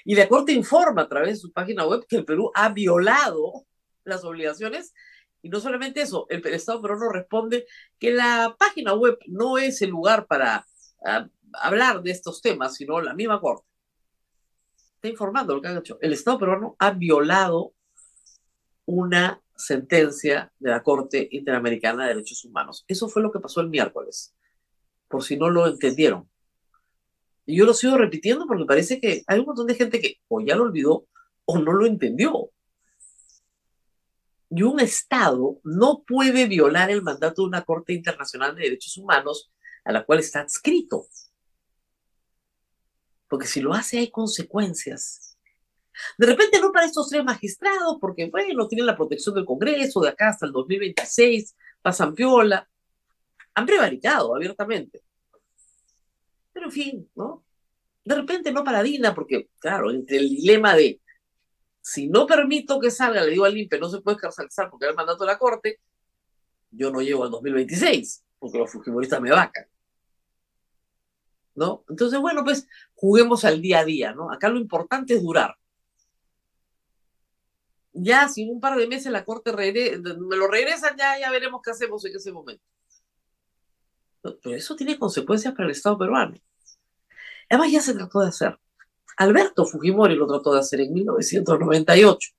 Y 0.05 0.15
la 0.15 0.27
Corte 0.27 0.51
informa 0.51 1.03
a 1.03 1.09
través 1.09 1.29
de 1.29 1.35
su 1.37 1.51
página 1.51 1.87
web 1.87 2.05
que 2.07 2.17
el 2.17 2.25
Perú 2.25 2.51
ha 2.53 2.69
violado 2.69 3.65
las 4.03 4.23
obligaciones 4.23 4.93
y 5.41 5.49
no 5.49 5.59
solamente 5.59 6.01
eso, 6.01 6.25
el, 6.29 6.45
Estado 6.47 6.81
peruano 6.81 7.09
responde 7.09 7.65
que 7.99 8.11
la 8.11 8.55
página 8.57 8.93
web 8.93 9.17
no 9.27 9.57
es 9.57 9.81
el 9.81 9.91
lugar 9.91 10.27
para 10.27 10.65
ah, 11.05 11.27
hablar 11.53 12.01
de 12.01 12.11
estos 12.11 12.41
temas, 12.41 12.75
sino 12.75 13.01
la 13.01 13.13
misma 13.13 13.39
Corte. 13.39 13.67
Está 14.95 15.09
informando 15.09 15.55
lo 15.55 15.61
que 15.61 15.67
han 15.67 15.77
hecho. 15.77 15.99
El 16.01 16.13
Estado 16.13 16.39
peruano 16.39 16.75
ha 16.79 16.91
violado 16.91 17.73
una 18.85 19.41
sentencia 19.55 20.51
de 20.59 20.71
la 20.71 20.81
Corte 20.81 21.27
Interamericana 21.31 22.03
de 22.03 22.15
Derechos 22.15 22.45
Humanos. 22.45 22.85
Eso 22.87 23.07
fue 23.07 23.21
lo 23.21 23.31
que 23.31 23.39
pasó 23.39 23.61
el 23.61 23.69
miércoles, 23.69 24.35
por 25.07 25.23
si 25.23 25.37
no 25.37 25.49
lo 25.49 25.67
entendieron. 25.67 26.29
Y 27.45 27.57
yo 27.57 27.65
lo 27.65 27.73
sigo 27.73 27.97
repitiendo 27.97 28.45
porque 28.45 28.65
parece 28.65 28.99
que 28.99 29.23
hay 29.27 29.39
un 29.39 29.45
montón 29.45 29.67
de 29.67 29.75
gente 29.75 30.01
que 30.01 30.19
o 30.27 30.41
ya 30.41 30.55
lo 30.55 30.63
olvidó 30.63 31.07
o 31.45 31.59
no 31.59 31.73
lo 31.73 31.85
entendió. 31.85 32.51
Y 34.49 34.63
un 34.63 34.79
Estado 34.79 35.59
no 35.63 36.03
puede 36.07 36.47
violar 36.47 36.89
el 36.89 37.01
mandato 37.01 37.41
de 37.41 37.49
una 37.49 37.63
Corte 37.63 37.93
Internacional 37.93 38.55
de 38.55 38.63
Derechos 38.63 38.97
Humanos 38.97 39.51
a 39.83 39.91
la 39.91 40.05
cual 40.05 40.19
está 40.19 40.41
adscrito. 40.41 41.07
Porque 43.27 43.47
si 43.47 43.61
lo 43.61 43.73
hace 43.73 43.99
hay 43.99 44.09
consecuencias. 44.09 45.37
De 46.17 46.27
repente 46.27 46.59
no 46.61 46.71
para 46.71 46.85
estos 46.85 47.09
tres 47.09 47.23
magistrados, 47.23 47.97
porque 47.99 48.29
bueno, 48.29 48.67
tienen 48.67 48.85
la 48.85 48.95
protección 48.95 49.35
del 49.35 49.45
Congreso 49.45 49.99
de 50.01 50.09
acá 50.09 50.29
hasta 50.29 50.45
el 50.45 50.51
2026, 50.51 51.55
pasan 51.81 52.13
piola. 52.13 52.69
Han 53.55 53.65
prevaricado 53.65 54.35
abiertamente. 54.35 55.01
Pero 56.53 56.67
en 56.67 56.71
fin, 56.71 57.09
¿no? 57.15 57.43
De 58.03 58.15
repente 58.15 58.51
no 58.51 58.63
para 58.63 58.83
Dina, 58.83 59.13
porque 59.13 59.49
claro, 59.59 59.91
entre 59.91 60.17
el 60.17 60.29
dilema 60.29 60.75
de 60.75 61.01
si 61.87 62.09
no 62.09 62.27
permito 62.27 62.81
que 62.81 62.91
salga, 62.91 63.23
le 63.23 63.31
digo 63.31 63.45
al 63.45 63.57
INPE, 63.57 63.79
no 63.79 63.87
se 63.87 64.01
puede 64.01 64.15
escarcelizar 64.15 64.69
porque 64.69 64.83
era 64.83 64.91
el 64.91 64.97
mandato 64.97 65.23
de 65.23 65.27
la 65.27 65.37
Corte, 65.37 65.79
yo 66.69 66.91
no 66.91 67.01
llego 67.01 67.23
al 67.23 67.31
2026, 67.31 68.25
porque 68.39 68.57
los 68.57 68.69
fujimoristas 68.69 69.21
me 69.21 69.31
vacan. 69.31 69.65
¿No? 71.55 71.85
Entonces, 71.87 72.19
bueno, 72.19 72.43
pues 72.43 72.67
juguemos 72.93 73.45
al 73.45 73.61
día 73.61 73.79
a 73.79 73.85
día, 73.85 74.11
¿no? 74.11 74.29
Acá 74.29 74.49
lo 74.49 74.59
importante 74.59 75.13
es 75.13 75.23
durar. 75.23 75.55
Ya, 77.93 78.27
si 78.27 78.43
un 78.49 78.59
par 78.59 78.77
de 78.77 78.85
meses 78.85 79.09
la 79.09 79.23
Corte 79.23 79.53
me 79.53 80.35
lo 80.35 80.47
regresan, 80.49 80.97
ya, 80.97 81.17
ya 81.17 81.31
veremos 81.31 81.61
qué 81.63 81.71
hacemos 81.71 82.03
en 82.03 82.17
ese 82.17 82.33
momento. 82.33 82.65
Pero 84.21 84.57
eso 84.57 84.75
tiene 84.75 84.99
consecuencias 84.99 85.53
para 85.53 85.67
el 85.67 85.71
Estado 85.71 85.97
peruano. 85.97 86.35
Además, 87.49 87.71
ya 87.71 87.79
se 87.79 87.93
trató 87.93 88.19
de 88.19 88.27
hacer. 88.27 88.59
Alberto 89.17 89.65
Fujimori 89.65 90.15
lo 90.15 90.27
trató 90.27 90.53
de 90.53 90.59
hacer 90.59 90.81
en 90.81 90.93
1998. 90.93 92.31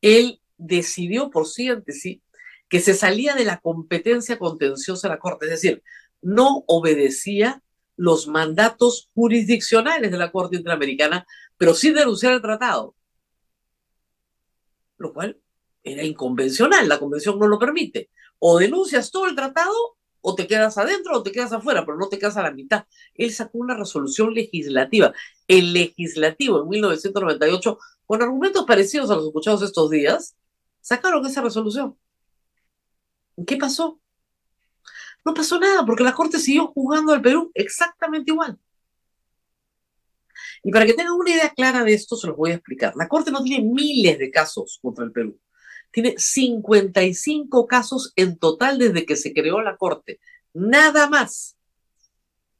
Él 0.00 0.40
decidió 0.58 1.30
por 1.30 1.46
sí 1.46 1.68
ante 1.68 1.92
sí 1.92 2.22
que 2.68 2.80
se 2.80 2.94
salía 2.94 3.34
de 3.34 3.44
la 3.44 3.60
competencia 3.60 4.38
contenciosa 4.38 5.06
de 5.06 5.14
la 5.14 5.20
Corte, 5.20 5.44
es 5.44 5.50
decir, 5.50 5.82
no 6.22 6.64
obedecía 6.66 7.62
los 7.96 8.26
mandatos 8.26 9.10
jurisdiccionales 9.14 10.10
de 10.10 10.16
la 10.16 10.32
Corte 10.32 10.56
Interamericana, 10.56 11.26
pero 11.58 11.74
sí 11.74 11.92
denunciar 11.92 12.32
el 12.32 12.40
tratado, 12.40 12.94
lo 14.96 15.12
cual 15.12 15.38
era 15.84 16.02
inconvencional, 16.02 16.88
la 16.88 16.98
convención 16.98 17.38
no 17.38 17.46
lo 17.46 17.58
permite. 17.58 18.08
O 18.38 18.58
denuncias 18.58 19.10
todo 19.10 19.26
el 19.26 19.34
tratado 19.34 19.74
o 20.22 20.34
te 20.34 20.46
quedas 20.46 20.78
adentro 20.78 21.18
o 21.18 21.22
te 21.22 21.32
quedas 21.32 21.52
afuera, 21.52 21.84
pero 21.84 21.98
no 21.98 22.08
te 22.08 22.18
quedas 22.18 22.36
a 22.36 22.42
la 22.42 22.52
mitad. 22.52 22.86
Él 23.14 23.32
sacó 23.32 23.58
una 23.58 23.76
resolución 23.76 24.32
legislativa, 24.32 25.12
el 25.48 25.72
legislativo 25.72 26.62
en 26.62 26.68
1998, 26.68 27.78
con 28.06 28.22
argumentos 28.22 28.64
parecidos 28.64 29.10
a 29.10 29.16
los 29.16 29.26
escuchados 29.26 29.62
estos 29.62 29.90
días, 29.90 30.36
sacaron 30.80 31.26
esa 31.26 31.42
resolución. 31.42 31.98
¿Qué 33.46 33.56
pasó? 33.56 34.00
No 35.24 35.34
pasó 35.34 35.58
nada, 35.58 35.84
porque 35.84 36.04
la 36.04 36.14
Corte 36.14 36.38
siguió 36.38 36.68
juzgando 36.68 37.12
al 37.12 37.22
Perú 37.22 37.50
exactamente 37.54 38.30
igual. 38.30 38.58
Y 40.64 40.70
para 40.70 40.86
que 40.86 40.94
tengan 40.94 41.14
una 41.14 41.30
idea 41.30 41.50
clara 41.50 41.82
de 41.84 41.94
esto, 41.94 42.16
se 42.16 42.28
los 42.28 42.36
voy 42.36 42.52
a 42.52 42.54
explicar. 42.54 42.94
La 42.96 43.08
Corte 43.08 43.30
no 43.30 43.42
tiene 43.42 43.64
miles 43.64 44.18
de 44.18 44.30
casos 44.30 44.78
contra 44.80 45.04
el 45.04 45.12
Perú 45.12 45.38
tiene 45.92 46.14
55 46.16 47.66
casos 47.66 48.12
en 48.16 48.38
total 48.38 48.78
desde 48.78 49.06
que 49.06 49.16
se 49.16 49.32
creó 49.32 49.60
la 49.62 49.76
Corte. 49.76 50.20
Nada 50.52 51.08
más. 51.08 51.56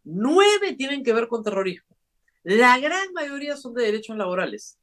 Nueve 0.04 0.74
tienen 0.76 1.02
que 1.02 1.12
ver 1.12 1.28
con 1.28 1.42
terrorismo. 1.42 1.96
La 2.42 2.78
gran 2.78 3.12
mayoría 3.12 3.56
son 3.56 3.74
de 3.74 3.84
derechos 3.84 4.16
laborales. 4.16 4.78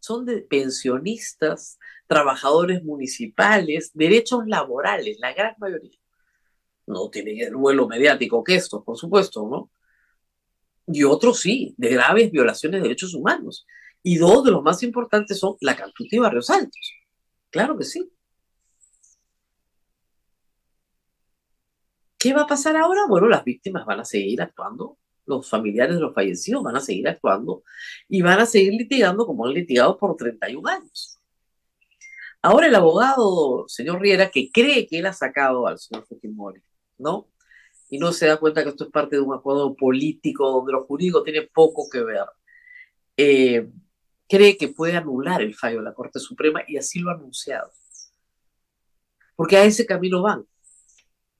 Son 0.00 0.24
de 0.24 0.38
pensionistas, 0.38 1.78
trabajadores 2.06 2.82
municipales, 2.82 3.90
derechos 3.94 4.42
laborales, 4.46 5.18
la 5.20 5.32
gran 5.32 5.54
mayoría. 5.58 5.98
No 6.86 7.08
tienen 7.10 7.40
el 7.40 7.56
vuelo 7.56 7.86
mediático 7.86 8.42
que 8.42 8.56
estos, 8.56 8.82
por 8.84 8.98
supuesto, 8.98 9.48
¿no? 9.48 9.70
y 10.86 11.04
otros 11.04 11.40
sí, 11.40 11.74
de 11.76 11.90
graves 11.90 12.30
violaciones 12.30 12.80
de 12.80 12.88
derechos 12.88 13.14
humanos. 13.14 13.66
Y 14.02 14.16
dos 14.16 14.44
de 14.44 14.50
los 14.50 14.62
más 14.62 14.82
importantes 14.82 15.38
son 15.38 15.56
la 15.60 15.76
Cantuta 15.76 16.16
y 16.16 16.18
Barrios 16.18 16.50
Altos. 16.50 16.92
Claro 17.50 17.76
que 17.76 17.84
sí. 17.84 18.10
¿Qué 22.18 22.32
va 22.32 22.42
a 22.42 22.46
pasar 22.46 22.76
ahora? 22.76 23.02
Bueno, 23.08 23.28
las 23.28 23.44
víctimas 23.44 23.84
van 23.84 24.00
a 24.00 24.04
seguir 24.04 24.40
actuando, 24.40 24.96
los 25.26 25.48
familiares 25.48 25.96
de 25.96 26.02
los 26.02 26.14
fallecidos 26.14 26.62
van 26.62 26.76
a 26.76 26.80
seguir 26.80 27.08
actuando 27.08 27.64
y 28.08 28.22
van 28.22 28.40
a 28.40 28.46
seguir 28.46 28.74
litigando 28.74 29.26
como 29.26 29.46
han 29.46 29.54
litigado 29.54 29.98
por 29.98 30.16
31 30.16 30.68
años. 30.68 31.18
Ahora 32.40 32.66
el 32.66 32.74
abogado, 32.74 33.64
señor 33.68 34.00
Riera, 34.00 34.30
que 34.30 34.50
cree 34.50 34.86
que 34.86 34.98
él 34.98 35.06
ha 35.06 35.12
sacado 35.12 35.66
al 35.66 35.78
señor 35.78 36.06
Fujimori, 36.06 36.62
¿no? 36.98 37.28
Y 37.88 37.98
no 37.98 38.12
se 38.12 38.26
da 38.26 38.38
cuenta 38.38 38.62
que 38.62 38.70
esto 38.70 38.84
es 38.84 38.90
parte 38.90 39.16
de 39.16 39.22
un 39.22 39.34
acuerdo 39.34 39.74
político 39.76 40.50
donde 40.50 40.72
lo 40.72 40.84
jurídico 40.84 41.22
tiene 41.22 41.42
poco 41.42 41.88
que 41.90 42.02
ver. 42.02 42.24
Eh, 43.16 43.68
cree 44.32 44.56
que 44.56 44.68
puede 44.68 44.96
anular 44.96 45.42
el 45.42 45.54
fallo 45.54 45.80
de 45.80 45.84
la 45.84 45.92
Corte 45.92 46.18
Suprema 46.18 46.62
y 46.66 46.78
así 46.78 47.00
lo 47.00 47.10
ha 47.10 47.14
anunciado. 47.14 47.70
Porque 49.36 49.58
a 49.58 49.64
ese 49.64 49.84
camino 49.84 50.22
van. 50.22 50.46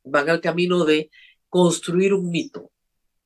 Van 0.04 0.28
al 0.28 0.42
camino 0.42 0.84
de 0.84 1.10
construir 1.48 2.12
un 2.12 2.28
mito. 2.28 2.70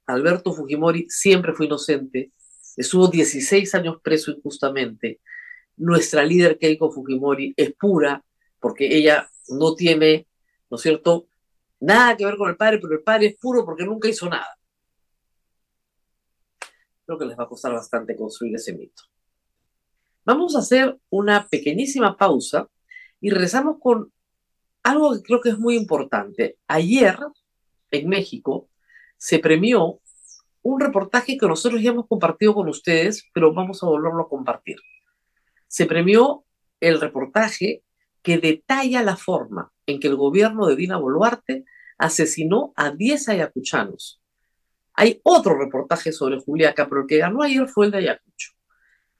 Alberto 0.06 0.52
Fujimori 0.52 1.06
siempre 1.08 1.52
fue 1.52 1.66
inocente, 1.66 2.30
estuvo 2.76 3.08
16 3.08 3.74
años 3.74 3.96
preso 4.00 4.30
injustamente. 4.30 5.20
Nuestra 5.76 6.22
líder 6.22 6.58
Keiko 6.58 6.92
Fujimori 6.92 7.52
es 7.56 7.72
pura 7.72 8.24
porque 8.60 8.96
ella 8.96 9.28
no 9.48 9.74
tiene, 9.74 10.28
¿no 10.70 10.76
es 10.76 10.82
cierto?, 10.82 11.26
nada 11.80 12.16
que 12.16 12.24
ver 12.24 12.36
con 12.36 12.48
el 12.48 12.56
padre, 12.56 12.78
pero 12.78 12.94
el 12.94 13.02
padre 13.02 13.26
es 13.26 13.36
puro 13.36 13.64
porque 13.64 13.84
nunca 13.84 14.08
hizo 14.08 14.28
nada. 14.28 14.56
Creo 17.04 17.18
que 17.18 17.26
les 17.26 17.36
va 17.36 17.42
a 17.42 17.48
costar 17.48 17.72
bastante 17.72 18.14
construir 18.14 18.54
ese 18.54 18.72
mito. 18.72 19.02
Vamos 20.26 20.56
a 20.56 20.58
hacer 20.58 20.98
una 21.08 21.46
pequeñísima 21.46 22.16
pausa 22.16 22.68
y 23.20 23.30
regresamos 23.30 23.76
con 23.80 24.12
algo 24.82 25.14
que 25.14 25.22
creo 25.22 25.40
que 25.40 25.50
es 25.50 25.58
muy 25.58 25.76
importante. 25.76 26.58
Ayer, 26.66 27.16
en 27.92 28.08
México, 28.08 28.68
se 29.16 29.38
premió 29.38 30.00
un 30.62 30.80
reportaje 30.80 31.38
que 31.38 31.46
nosotros 31.46 31.80
ya 31.80 31.90
hemos 31.90 32.08
compartido 32.08 32.54
con 32.54 32.68
ustedes, 32.68 33.24
pero 33.32 33.54
vamos 33.54 33.80
a 33.84 33.86
volverlo 33.86 34.24
a 34.24 34.28
compartir. 34.28 34.78
Se 35.68 35.86
premió 35.86 36.44
el 36.80 37.00
reportaje 37.00 37.84
que 38.20 38.38
detalla 38.38 39.04
la 39.04 39.16
forma 39.16 39.72
en 39.86 40.00
que 40.00 40.08
el 40.08 40.16
gobierno 40.16 40.66
de 40.66 40.74
Dina 40.74 40.96
Boluarte 40.96 41.64
asesinó 41.98 42.72
a 42.74 42.90
10 42.90 43.28
ayacuchanos. 43.28 44.20
Hay 44.94 45.20
otro 45.22 45.56
reportaje 45.56 46.10
sobre 46.10 46.40
Juliaca, 46.40 46.88
pero 46.88 47.02
el 47.02 47.06
que 47.06 47.18
ganó 47.18 47.42
ayer 47.42 47.68
fue 47.68 47.86
el 47.86 47.92
de 47.92 47.98
Ayacucho 47.98 48.55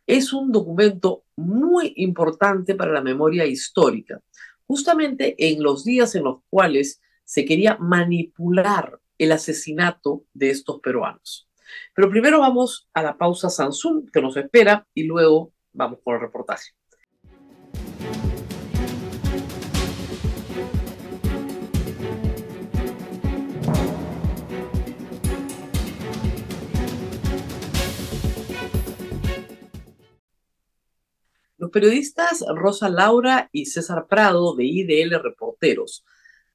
es 0.07 0.33
un 0.33 0.53
documento 0.53 1.25
muy 1.37 1.93
importante 1.97 2.75
para 2.75 2.93
la 2.93 3.03
memoria 3.03 3.45
histórica, 3.45 4.21
justamente 4.67 5.35
en 5.39 5.63
los 5.63 5.85
días 5.85 6.15
en 6.15 6.25
los 6.25 6.39
cuales 6.49 7.01
se 7.25 7.45
quería 7.45 7.77
manipular 7.79 9.01
el 9.19 9.33
asesinato 9.33 10.25
de 10.33 10.51
estos 10.51 10.81
peruanos. 10.81 11.49
Pero 11.95 12.11
primero 12.11 12.41
vamos 12.41 12.89
a 12.95 13.03
la 13.03 13.19
pausa 13.19 13.51
Samsung 13.51 14.11
que 14.11 14.23
nos 14.23 14.37
espera 14.37 14.87
y 14.95 15.05
luego 15.05 15.53
vamos 15.73 15.99
con 16.05 16.15
el 16.15 16.21
reportaje. 16.21 16.71
Los 31.67 31.73
periodistas 31.73 32.45
Rosa 32.55 32.89
Laura 32.89 33.51
y 33.51 33.67
César 33.67 34.07
Prado 34.07 34.55
de 34.55 34.65
IDL 34.65 35.21
Reporteros 35.21 36.05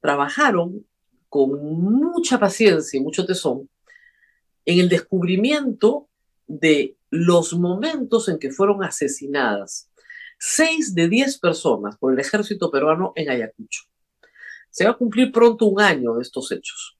trabajaron 0.00 0.86
con 1.28 1.50
mucha 1.62 2.38
paciencia 2.38 2.98
y 2.98 3.02
mucho 3.02 3.26
tesón 3.26 3.68
en 4.64 4.80
el 4.80 4.88
descubrimiento 4.88 6.08
de 6.46 6.96
los 7.10 7.52
momentos 7.52 8.30
en 8.30 8.38
que 8.38 8.52
fueron 8.52 8.82
asesinadas 8.82 9.90
seis 10.38 10.94
de 10.94 11.10
diez 11.10 11.38
personas 11.38 11.98
por 11.98 12.14
el 12.14 12.18
ejército 12.18 12.70
peruano 12.70 13.12
en 13.14 13.28
Ayacucho. 13.28 13.82
Se 14.70 14.86
va 14.86 14.92
a 14.92 14.96
cumplir 14.96 15.30
pronto 15.30 15.66
un 15.66 15.78
año 15.78 16.14
de 16.14 16.22
estos 16.22 16.50
hechos. 16.52 16.96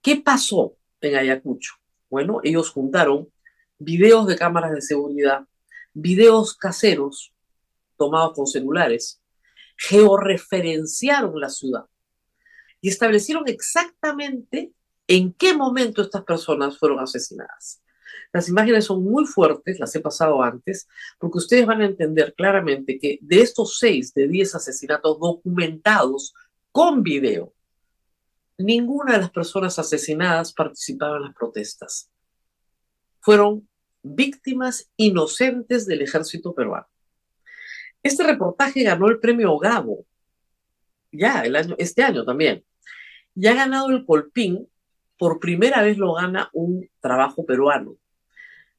¿Qué 0.00 0.14
pasó 0.14 0.76
en 1.00 1.16
Ayacucho? 1.16 1.72
Bueno, 2.08 2.38
ellos 2.44 2.70
juntaron 2.70 3.28
videos 3.76 4.28
de 4.28 4.36
cámaras 4.36 4.70
de 4.70 4.82
seguridad, 4.82 5.48
videos 5.92 6.56
caseros 6.56 7.32
tomados 7.96 8.34
con 8.34 8.46
celulares, 8.46 9.20
georreferenciaron 9.76 11.40
la 11.40 11.48
ciudad 11.48 11.86
y 12.80 12.88
establecieron 12.88 13.44
exactamente 13.46 14.72
en 15.06 15.32
qué 15.32 15.54
momento 15.54 16.02
estas 16.02 16.24
personas 16.24 16.78
fueron 16.78 17.00
asesinadas. 17.00 17.82
Las 18.32 18.48
imágenes 18.48 18.84
son 18.84 19.02
muy 19.02 19.26
fuertes, 19.26 19.80
las 19.80 19.94
he 19.94 20.00
pasado 20.00 20.42
antes, 20.42 20.86
porque 21.18 21.38
ustedes 21.38 21.66
van 21.66 21.80
a 21.80 21.86
entender 21.86 22.34
claramente 22.36 22.98
que 22.98 23.18
de 23.22 23.40
estos 23.40 23.78
seis 23.78 24.12
de 24.12 24.28
diez 24.28 24.54
asesinatos 24.54 25.18
documentados 25.18 26.34
con 26.70 27.02
video, 27.02 27.54
ninguna 28.58 29.14
de 29.14 29.18
las 29.20 29.30
personas 29.30 29.78
asesinadas 29.78 30.52
participaba 30.52 31.16
en 31.16 31.22
las 31.24 31.34
protestas. 31.34 32.10
Fueron 33.20 33.67
víctimas 34.02 34.90
inocentes 34.96 35.86
del 35.86 36.02
ejército 36.02 36.54
peruano. 36.54 36.86
Este 38.02 38.22
reportaje 38.22 38.82
ganó 38.82 39.08
el 39.08 39.18
premio 39.18 39.58
Gabo, 39.58 40.06
ya 41.10 41.42
el 41.42 41.56
año, 41.56 41.74
este 41.78 42.02
año 42.02 42.24
también, 42.24 42.64
y 43.34 43.46
ha 43.46 43.54
ganado 43.54 43.90
el 43.90 44.04
Colpín, 44.04 44.68
por 45.18 45.40
primera 45.40 45.82
vez 45.82 45.98
lo 45.98 46.14
gana 46.14 46.48
un 46.52 46.88
trabajo 47.00 47.44
peruano. 47.44 47.96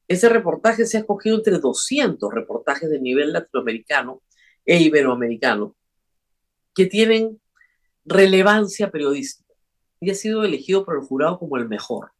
Ese 0.08 0.28
reportaje 0.28 0.86
se 0.86 0.96
ha 0.96 1.00
escogido 1.00 1.36
entre 1.36 1.58
200 1.58 2.32
reportajes 2.32 2.90
de 2.90 2.98
nivel 2.98 3.32
latinoamericano 3.32 4.22
e 4.64 4.82
iberoamericano 4.82 5.76
que 6.74 6.86
tienen 6.86 7.40
relevancia 8.04 8.90
periodística 8.90 9.54
y 10.00 10.10
ha 10.10 10.14
sido 10.14 10.44
elegido 10.44 10.84
por 10.84 10.96
el 10.96 11.02
jurado 11.02 11.38
como 11.38 11.56
el 11.58 11.68
mejor. 11.68 12.12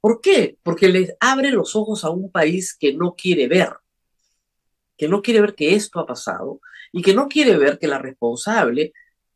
¿Por 0.00 0.20
qué? 0.20 0.58
Porque 0.62 0.88
les 0.88 1.14
abre 1.20 1.50
los 1.50 1.74
ojos 1.74 2.04
a 2.04 2.10
un 2.10 2.30
país 2.30 2.76
que 2.78 2.92
no 2.92 3.14
quiere 3.14 3.48
ver, 3.48 3.70
que 4.96 5.08
no 5.08 5.22
quiere 5.22 5.40
ver 5.40 5.54
que 5.54 5.74
esto 5.74 6.00
ha 6.00 6.06
pasado 6.06 6.60
y 6.92 7.02
que 7.02 7.14
no 7.14 7.28
quiere 7.28 7.56
ver 7.58 7.78
que 7.78 7.88
la 7.88 7.98
responsable 7.98 8.92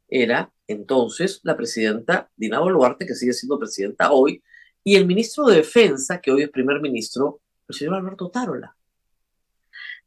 era 0.08 0.52
entonces 0.66 1.40
la 1.42 1.56
presidenta 1.56 2.30
Dina 2.36 2.60
Boluarte, 2.60 3.06
que 3.06 3.14
sigue 3.14 3.32
siendo 3.32 3.58
presidenta 3.58 4.12
hoy, 4.12 4.42
y 4.84 4.96
el 4.96 5.06
ministro 5.06 5.44
de 5.46 5.56
Defensa, 5.56 6.20
que 6.20 6.30
hoy 6.30 6.42
es 6.42 6.50
primer 6.50 6.80
ministro, 6.80 7.40
el 7.68 7.74
señor 7.74 7.94
Alberto 7.94 8.30
Tarola. 8.30 8.76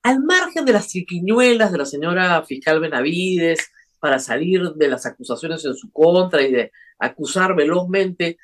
Al 0.01 0.21
margen 0.21 0.65
de 0.65 0.73
las 0.73 0.89
triquiñuelas 0.89 1.71
de 1.71 1.77
la 1.77 1.85
señora 1.85 2.43
fiscal 2.43 2.79
Benavides 2.79 3.71
para 3.99 4.19
salir 4.19 4.73
de 4.73 4.87
las 4.87 5.05
acusaciones 5.05 5.63
en 5.63 5.75
su 5.75 5.91
contra 5.91 6.41
y 6.41 6.51
de 6.51 6.71
acusar 6.99 7.55
velozmente 7.55 8.37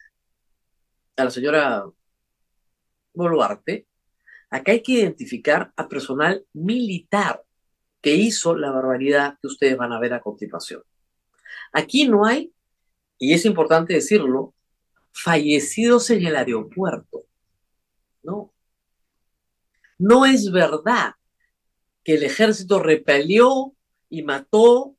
a 1.17 1.25
la 1.25 1.31
señora 1.31 1.85
Boluarte, 3.19 3.85
acá 4.49 4.71
hay 4.71 4.81
que 4.81 4.93
identificar 4.93 5.73
a 5.75 5.89
personal 5.89 6.45
militar 6.53 7.43
que 8.01 8.15
hizo 8.15 8.55
la 8.55 8.71
barbaridad 8.71 9.37
que 9.41 9.47
ustedes 9.47 9.77
van 9.77 9.91
a 9.91 9.99
ver 9.99 10.13
a 10.13 10.21
continuación. 10.21 10.83
Aquí 11.73 12.07
no 12.07 12.25
hay, 12.25 12.53
y 13.17 13.33
es 13.33 13.45
importante 13.45 13.93
decirlo, 13.93 14.53
fallecidos 15.11 16.09
en 16.11 16.25
el 16.25 16.37
aeropuerto. 16.37 17.25
No. 18.23 18.53
No 19.97 20.25
es 20.25 20.49
verdad 20.51 21.15
que 22.05 22.13
el 22.13 22.23
ejército 22.23 22.79
repelió 22.79 23.75
y 24.09 24.23
mató 24.23 24.95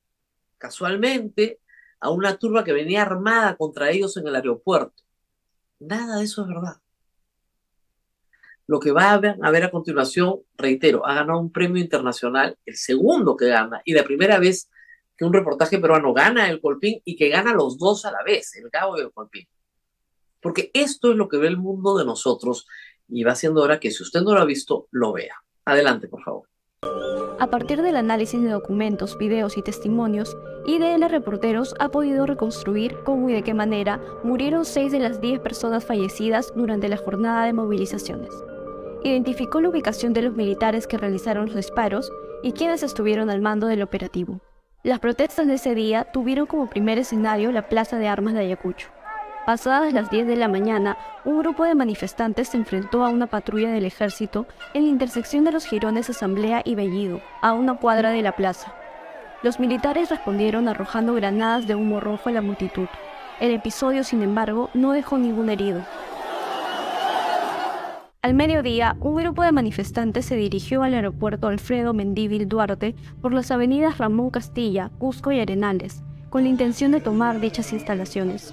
casualmente 0.58 1.58
a 2.00 2.10
una 2.10 2.36
turba 2.36 2.64
que 2.64 2.74
venía 2.74 3.00
armada 3.00 3.56
contra 3.56 3.90
ellos 3.90 4.14
en 4.18 4.26
el 4.26 4.36
aeropuerto. 4.36 5.02
Nada 5.78 6.18
de 6.18 6.24
eso 6.24 6.42
es 6.42 6.48
verdad. 6.48 6.79
Lo 8.66 8.78
que 8.78 8.92
va 8.92 9.12
a 9.12 9.18
ver, 9.18 9.64
a 9.64 9.70
continuación, 9.70 10.40
reitero, 10.56 11.06
ha 11.06 11.14
ganado 11.14 11.40
un 11.40 11.50
premio 11.50 11.82
internacional, 11.82 12.56
el 12.64 12.76
segundo 12.76 13.36
que 13.36 13.48
gana, 13.48 13.82
y 13.84 13.94
la 13.94 14.04
primera 14.04 14.38
vez 14.38 14.70
que 15.16 15.24
un 15.24 15.32
reportaje 15.32 15.78
peruano 15.78 16.14
gana 16.14 16.48
el 16.48 16.60
Colpín 16.60 17.02
y 17.04 17.16
que 17.16 17.28
gana 17.28 17.52
los 17.52 17.78
dos 17.78 18.04
a 18.04 18.12
la 18.12 18.22
vez, 18.24 18.56
el 18.56 18.70
Gabo 18.70 18.96
y 18.96 19.00
el 19.00 19.12
Colpín. 19.12 19.46
Porque 20.40 20.70
esto 20.72 21.10
es 21.10 21.16
lo 21.16 21.28
que 21.28 21.36
ve 21.36 21.48
el 21.48 21.58
mundo 21.58 21.98
de 21.98 22.04
nosotros 22.04 22.66
y 23.08 23.24
va 23.24 23.34
siendo 23.34 23.62
hora 23.62 23.80
que 23.80 23.90
si 23.90 24.02
usted 24.02 24.22
no 24.22 24.34
lo 24.34 24.40
ha 24.40 24.46
visto, 24.46 24.88
lo 24.92 25.12
vea. 25.12 25.34
Adelante, 25.64 26.08
por 26.08 26.22
favor. 26.22 26.48
A 27.40 27.48
partir 27.48 27.80
del 27.82 27.96
análisis 27.96 28.40
de 28.42 28.50
documentos, 28.50 29.16
videos 29.16 29.56
y 29.56 29.62
testimonios, 29.62 30.36
IDL 30.66 31.08
Reporteros 31.08 31.74
ha 31.78 31.90
podido 31.90 32.26
reconstruir 32.26 32.96
cómo 33.04 33.30
y 33.30 33.32
de 33.32 33.42
qué 33.42 33.54
manera 33.54 34.00
murieron 34.22 34.64
seis 34.64 34.92
de 34.92 35.00
las 35.00 35.20
10 35.20 35.40
personas 35.40 35.86
fallecidas 35.86 36.52
durante 36.54 36.88
la 36.88 36.98
jornada 36.98 37.46
de 37.46 37.54
movilizaciones. 37.54 38.30
Identificó 39.02 39.60
la 39.60 39.70
ubicación 39.70 40.12
de 40.12 40.22
los 40.22 40.34
militares 40.34 40.86
que 40.86 40.98
realizaron 40.98 41.46
los 41.46 41.56
disparos 41.56 42.12
y 42.42 42.52
quienes 42.52 42.82
estuvieron 42.82 43.30
al 43.30 43.40
mando 43.40 43.66
del 43.66 43.82
operativo. 43.82 44.40
Las 44.82 44.98
protestas 44.98 45.46
de 45.46 45.54
ese 45.54 45.74
día 45.74 46.04
tuvieron 46.04 46.46
como 46.46 46.68
primer 46.68 46.98
escenario 46.98 47.50
la 47.50 47.68
Plaza 47.68 47.98
de 47.98 48.08
Armas 48.08 48.34
de 48.34 48.40
Ayacucho. 48.40 48.88
Pasadas 49.46 49.94
las 49.94 50.10
10 50.10 50.26
de 50.26 50.36
la 50.36 50.48
mañana, 50.48 50.98
un 51.24 51.38
grupo 51.38 51.64
de 51.64 51.74
manifestantes 51.74 52.48
se 52.48 52.58
enfrentó 52.58 53.02
a 53.02 53.08
una 53.08 53.26
patrulla 53.26 53.72
del 53.72 53.86
ejército 53.86 54.46
en 54.74 54.84
la 54.84 54.90
intersección 54.90 55.44
de 55.44 55.52
los 55.52 55.64
jirones 55.64 56.10
Asamblea 56.10 56.60
y 56.64 56.74
Bellido, 56.74 57.22
a 57.40 57.54
una 57.54 57.76
cuadra 57.78 58.10
de 58.10 58.20
la 58.20 58.32
plaza. 58.32 58.74
Los 59.42 59.58
militares 59.58 60.10
respondieron 60.10 60.68
arrojando 60.68 61.14
granadas 61.14 61.66
de 61.66 61.74
humo 61.74 62.00
rojo 62.00 62.28
a 62.28 62.32
la 62.32 62.42
multitud. 62.42 62.86
El 63.40 63.52
episodio, 63.52 64.04
sin 64.04 64.22
embargo, 64.22 64.68
no 64.74 64.92
dejó 64.92 65.16
ningún 65.16 65.48
herido. 65.48 65.80
Al 68.22 68.34
mediodía, 68.34 68.98
un 69.00 69.16
grupo 69.16 69.42
de 69.42 69.50
manifestantes 69.50 70.26
se 70.26 70.36
dirigió 70.36 70.82
al 70.82 70.92
aeropuerto 70.92 71.46
Alfredo 71.46 71.94
Mendívil 71.94 72.50
Duarte 72.50 72.94
por 73.22 73.32
las 73.32 73.50
avenidas 73.50 73.96
Ramón 73.96 74.28
Castilla, 74.28 74.90
Cusco 74.98 75.32
y 75.32 75.40
Arenales, 75.40 76.02
con 76.28 76.42
la 76.42 76.50
intención 76.50 76.92
de 76.92 77.00
tomar 77.00 77.40
dichas 77.40 77.72
instalaciones. 77.72 78.52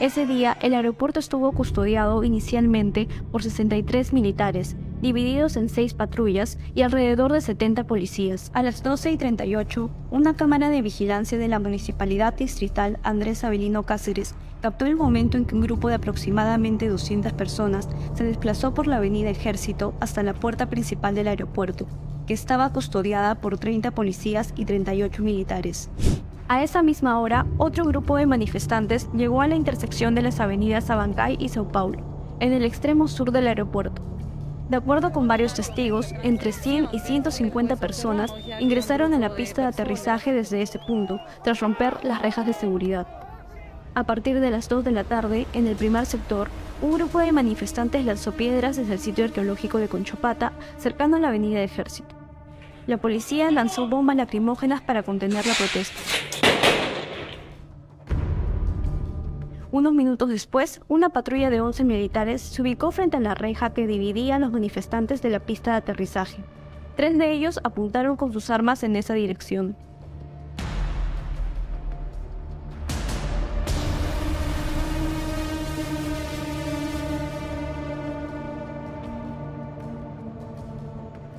Ese 0.00 0.26
día, 0.26 0.58
el 0.60 0.74
aeropuerto 0.74 1.20
estuvo 1.20 1.52
custodiado 1.52 2.24
inicialmente 2.24 3.06
por 3.30 3.44
63 3.44 4.12
militares, 4.12 4.74
divididos 5.00 5.56
en 5.56 5.68
seis 5.68 5.94
patrullas 5.94 6.58
y 6.74 6.82
alrededor 6.82 7.32
de 7.32 7.40
70 7.40 7.84
policías. 7.84 8.50
A 8.52 8.64
las 8.64 8.82
12 8.82 9.12
y 9.12 9.16
38, 9.16 9.90
una 10.10 10.34
cámara 10.34 10.70
de 10.70 10.82
vigilancia 10.82 11.38
de 11.38 11.46
la 11.46 11.60
Municipalidad 11.60 12.34
Distrital 12.34 12.98
Andrés 13.04 13.44
Avelino 13.44 13.84
Cáceres 13.84 14.34
captó 14.64 14.86
el 14.86 14.96
momento 14.96 15.36
en 15.36 15.44
que 15.44 15.54
un 15.54 15.60
grupo 15.60 15.88
de 15.88 15.96
aproximadamente 15.96 16.88
200 16.88 17.34
personas 17.34 17.86
se 18.14 18.24
desplazó 18.24 18.72
por 18.72 18.86
la 18.86 18.96
avenida 18.96 19.28
Ejército 19.28 19.92
hasta 20.00 20.22
la 20.22 20.32
puerta 20.32 20.70
principal 20.70 21.14
del 21.14 21.28
aeropuerto, 21.28 21.86
que 22.26 22.32
estaba 22.32 22.72
custodiada 22.72 23.34
por 23.34 23.58
30 23.58 23.90
policías 23.90 24.54
y 24.56 24.64
38 24.64 25.22
militares. 25.22 25.90
A 26.48 26.62
esa 26.62 26.82
misma 26.82 27.20
hora, 27.20 27.44
otro 27.58 27.84
grupo 27.84 28.16
de 28.16 28.24
manifestantes 28.24 29.06
llegó 29.12 29.42
a 29.42 29.48
la 29.48 29.54
intersección 29.54 30.14
de 30.14 30.22
las 30.22 30.40
avenidas 30.40 30.88
Abancay 30.88 31.36
y 31.38 31.50
Sao 31.50 31.68
Paulo, 31.68 31.98
en 32.40 32.54
el 32.54 32.64
extremo 32.64 33.06
sur 33.06 33.32
del 33.32 33.48
aeropuerto. 33.48 34.00
De 34.70 34.78
acuerdo 34.78 35.12
con 35.12 35.28
varios 35.28 35.52
testigos, 35.52 36.14
entre 36.22 36.52
100 36.52 36.88
y 36.90 37.00
150 37.00 37.76
personas 37.76 38.32
ingresaron 38.60 39.12
en 39.12 39.20
la 39.20 39.36
pista 39.36 39.60
de 39.60 39.68
aterrizaje 39.68 40.32
desde 40.32 40.62
ese 40.62 40.78
punto, 40.78 41.20
tras 41.42 41.60
romper 41.60 42.02
las 42.02 42.22
rejas 42.22 42.46
de 42.46 42.54
seguridad. 42.54 43.23
A 43.96 44.02
partir 44.02 44.40
de 44.40 44.50
las 44.50 44.68
2 44.68 44.82
de 44.82 44.90
la 44.90 45.04
tarde, 45.04 45.46
en 45.52 45.68
el 45.68 45.76
primer 45.76 46.04
sector, 46.04 46.48
un 46.82 46.94
grupo 46.94 47.20
de 47.20 47.30
manifestantes 47.30 48.04
lanzó 48.04 48.32
piedras 48.32 48.76
desde 48.76 48.94
el 48.94 48.98
sitio 48.98 49.24
arqueológico 49.24 49.78
de 49.78 49.86
Conchopata, 49.86 50.52
cercano 50.78 51.14
a 51.16 51.20
la 51.20 51.28
avenida 51.28 51.60
de 51.60 51.64
Ejército. 51.64 52.12
La 52.88 52.96
policía 52.96 53.52
lanzó 53.52 53.88
bombas 53.88 54.16
lacrimógenas 54.16 54.82
para 54.82 55.04
contener 55.04 55.46
la 55.46 55.54
protesta. 55.54 55.96
Unos 59.70 59.92
minutos 59.92 60.28
después, 60.28 60.80
una 60.88 61.10
patrulla 61.10 61.48
de 61.50 61.60
11 61.60 61.84
militares 61.84 62.42
se 62.42 62.62
ubicó 62.62 62.90
frente 62.90 63.16
a 63.16 63.20
la 63.20 63.34
reja 63.34 63.74
que 63.74 63.86
dividía 63.86 64.36
a 64.36 64.38
los 64.40 64.50
manifestantes 64.50 65.22
de 65.22 65.30
la 65.30 65.38
pista 65.38 65.70
de 65.70 65.76
aterrizaje. 65.76 66.42
Tres 66.96 67.16
de 67.16 67.30
ellos 67.30 67.60
apuntaron 67.62 68.16
con 68.16 68.32
sus 68.32 68.50
armas 68.50 68.82
en 68.82 68.96
esa 68.96 69.14
dirección. 69.14 69.76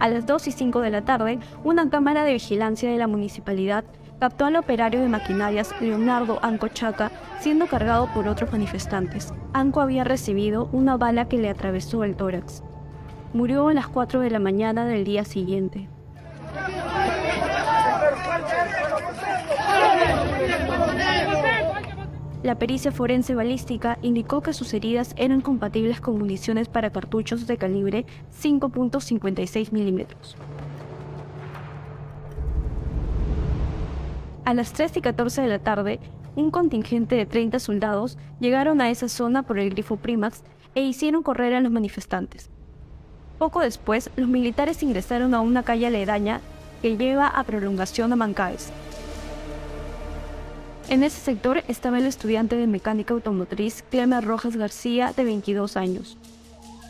A 0.06 0.08
las 0.08 0.28
2 0.28 0.50
y 0.50 0.52
5 0.52 0.82
de 0.82 0.91
la 0.91 1.02
tarde, 1.02 1.39
una 1.63 1.89
cámara 1.89 2.24
de 2.24 2.34
vigilancia 2.34 2.91
de 2.91 2.98
la 3.00 3.08
municipalidad 3.08 3.84
captó 4.20 4.46
al 4.46 4.56
operario 4.56 5.02
de 5.02 5.10
maquinarias 5.10 5.74
Leonardo 5.82 6.38
Anco 6.44 6.68
Chaca 6.68 7.12
siendo 7.39 7.65
cargado 7.65 8.08
por 8.13 8.28
otros 8.28 8.52
manifestantes. 8.52 9.34
Anco 9.52 9.82
había 9.82 10.04
recibido 10.04 10.70
una 10.72 10.96
bala 10.96 11.28
que 11.28 11.39
le 11.39 11.50
atravesó 11.50 12.04
el 12.04 12.15
tórax. 12.15 12.62
Murió 13.34 13.68
a 13.68 13.74
las 13.74 13.88
4 13.88 14.20
de 14.20 14.30
la 14.30 14.38
mañana 14.38 14.86
del 14.86 15.06
día 15.06 15.26
siguiente. 15.26 15.89
La 22.46 22.60
pericia 22.60 22.92
forense 22.92 23.34
balística 23.34 23.98
indicó 24.04 24.42
que 24.42 24.54
sus 24.54 24.72
heridas 24.76 25.16
eran 25.18 25.42
compatibles 25.42 26.00
con 26.00 26.20
municiones 26.20 26.70
para 26.70 26.92
cartuchos 26.92 27.48
de 27.48 27.58
calibre 27.58 28.06
5.56 28.40 29.72
milímetros. 29.72 30.36
A 34.44 34.54
las 34.54 34.74
3 34.74 34.96
y 34.98 35.02
14 35.02 35.42
de 35.42 35.48
la 35.48 35.58
tarde, 35.58 36.00
un 36.36 36.52
contingente 36.52 37.16
de 37.16 37.26
30 37.26 37.58
soldados 37.58 38.20
llegaron 38.40 38.80
a 38.80 38.92
esa 38.92 39.10
zona 39.10 39.42
por 39.42 39.58
el 39.58 39.72
grifo 39.72 39.98
Primax 39.98 40.44
e 40.76 40.84
hicieron 40.84 41.24
correr 41.24 41.56
a 41.56 41.62
los 41.62 41.72
manifestantes. 41.72 42.52
Poco 43.40 43.62
después, 43.62 44.12
los 44.18 44.30
militares 44.30 44.84
ingresaron 44.84 45.34
a 45.34 45.42
una 45.42 45.64
calle 45.64 45.88
aledaña 45.88 46.42
que 46.84 46.96
lleva 46.96 47.28
a 47.28 47.44
prolongación 47.44 48.14
a 48.14 48.16
Mancaes. 48.16 48.72
En 50.88 51.04
ese 51.04 51.19
sector 51.19 51.63
estaba 51.67 51.98
el 51.98 52.06
estudiante 52.06 52.56
de 52.56 52.67
mecánica 52.67 53.15
automotriz 53.15 53.84
Clemer 53.89 54.24
Rojas 54.24 54.56
García, 54.56 55.13
de 55.17 55.24
22 55.24 55.78
años. 55.78 56.15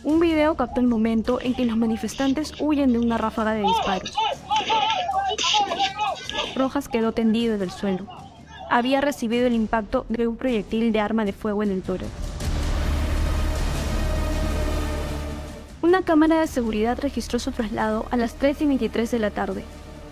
Un 0.03 0.19
video 0.19 0.55
captó 0.55 0.81
el 0.81 0.87
momento 0.87 1.39
en 1.41 1.55
que 1.55 1.65
los 1.65 1.77
manifestantes 1.77 2.53
huyen 2.59 2.91
de 2.91 2.99
una 2.99 3.17
ráfaga 3.17 3.53
de 3.53 3.61
disparos. 3.61 4.13
Rojas 6.55 6.89
quedó 6.89 7.13
tendido 7.13 7.55
en 7.55 7.61
el 7.61 7.71
suelo. 7.71 8.05
Había 8.69 8.99
recibido 8.99 9.47
el 9.47 9.53
impacto 9.53 10.05
de 10.09 10.27
un 10.27 10.35
proyectil 10.35 10.91
de 10.91 10.99
arma 10.99 11.23
de 11.23 11.31
fuego 11.31 11.63
en 11.63 11.71
el 11.71 11.81
tórax. 11.81 12.09
Una 15.81 16.01
cámara 16.01 16.41
de 16.41 16.47
seguridad 16.47 16.99
registró 16.99 17.39
su 17.39 17.51
traslado 17.51 18.05
a 18.11 18.17
las 18.17 18.33
3 18.35 18.61
y 18.61 18.65
23 18.65 19.09
de 19.09 19.19
la 19.19 19.31
tarde. 19.31 19.63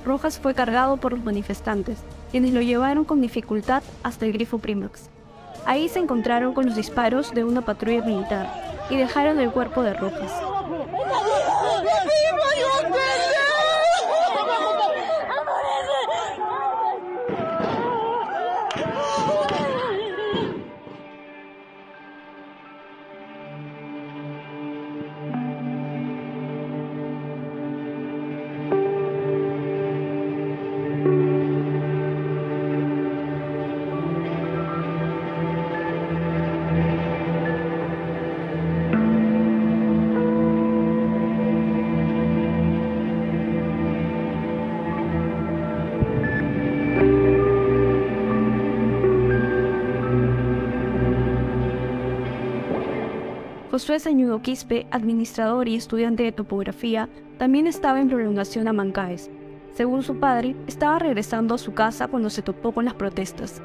Rojas 0.05 0.39
fue 0.39 0.53
cargado 0.53 0.97
por 0.97 1.11
los 1.11 1.23
manifestantes, 1.23 1.97
quienes 2.33 2.51
lo 2.51 2.61
llevaron 2.63 3.05
con 3.05 3.21
dificultad 3.21 3.83
hasta 4.01 4.25
el 4.25 4.33
grifo 4.33 4.57
Primax. 4.57 5.07
Ahí 5.67 5.87
se 5.87 5.99
encontraron 5.99 6.55
con 6.55 6.65
los 6.65 6.75
disparos 6.75 7.31
de 7.31 7.43
una 7.43 7.61
patrulla 7.61 8.03
militar 8.03 8.51
y 8.89 8.97
dejaron 8.97 9.39
el 9.39 9.51
cuerpo 9.51 9.83
de 9.83 9.93
Rojas. 9.93 10.31
Josué 53.73 53.99
Sañudo 53.99 54.39
Quispe, 54.43 54.85
administrador 54.91 55.67
y 55.67 55.75
estudiante 55.75 56.21
de 56.21 56.31
topografía, 56.31 57.09
también 57.39 57.65
estaba 57.65 57.99
en 57.99 58.07
prolongación 58.07 58.67
a 58.67 58.71
Mancaes. 58.71 59.31
Según 59.71 60.03
su 60.03 60.19
padre, 60.19 60.55
estaba 60.67 60.99
regresando 60.99 61.55
a 61.55 61.57
su 61.57 61.73
casa 61.73 62.07
cuando 62.07 62.29
se 62.29 62.43
topó 62.43 62.71
con 62.71 62.85
las 62.85 62.93
protestas. 62.93 63.63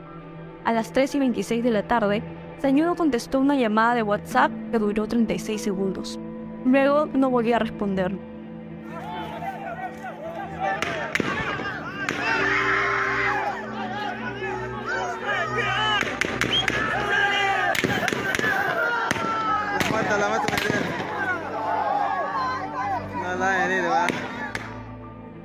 A 0.65 0.73
las 0.73 0.95
3 0.95 1.17
y 1.17 1.19
26 1.19 1.63
de 1.63 1.71
la 1.71 1.87
tarde, 1.87 2.23
Sañudo 2.59 2.97
contestó 2.97 3.39
una 3.39 3.55
llamada 3.55 3.97
de 3.97 4.03
WhatsApp 4.03 4.51
que 4.73 4.79
duró 4.79 5.07
36 5.07 5.61
segundos. 5.61 6.19
Luego 6.65 7.05
no 7.13 7.29
volvió 7.29 7.57
a 7.57 7.59
responder. 7.59 8.17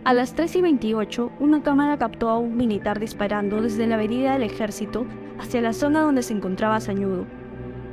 A 0.05 0.13
las 0.13 0.33
3 0.33 0.57
y 0.57 0.61
28, 0.61 1.31
una 1.39 1.63
cámara 1.63 1.97
captó 1.97 2.27
a 2.27 2.37
un 2.37 2.57
militar 2.57 2.99
disparando 2.99 3.61
desde 3.61 3.87
la 3.87 3.95
avenida 3.95 4.33
del 4.33 4.43
ejército 4.43 5.05
hacia 5.39 5.61
la 5.61 5.71
zona 5.71 6.01
donde 6.01 6.23
se 6.23 6.33
encontraba 6.33 6.81
Sañudo. 6.81 7.25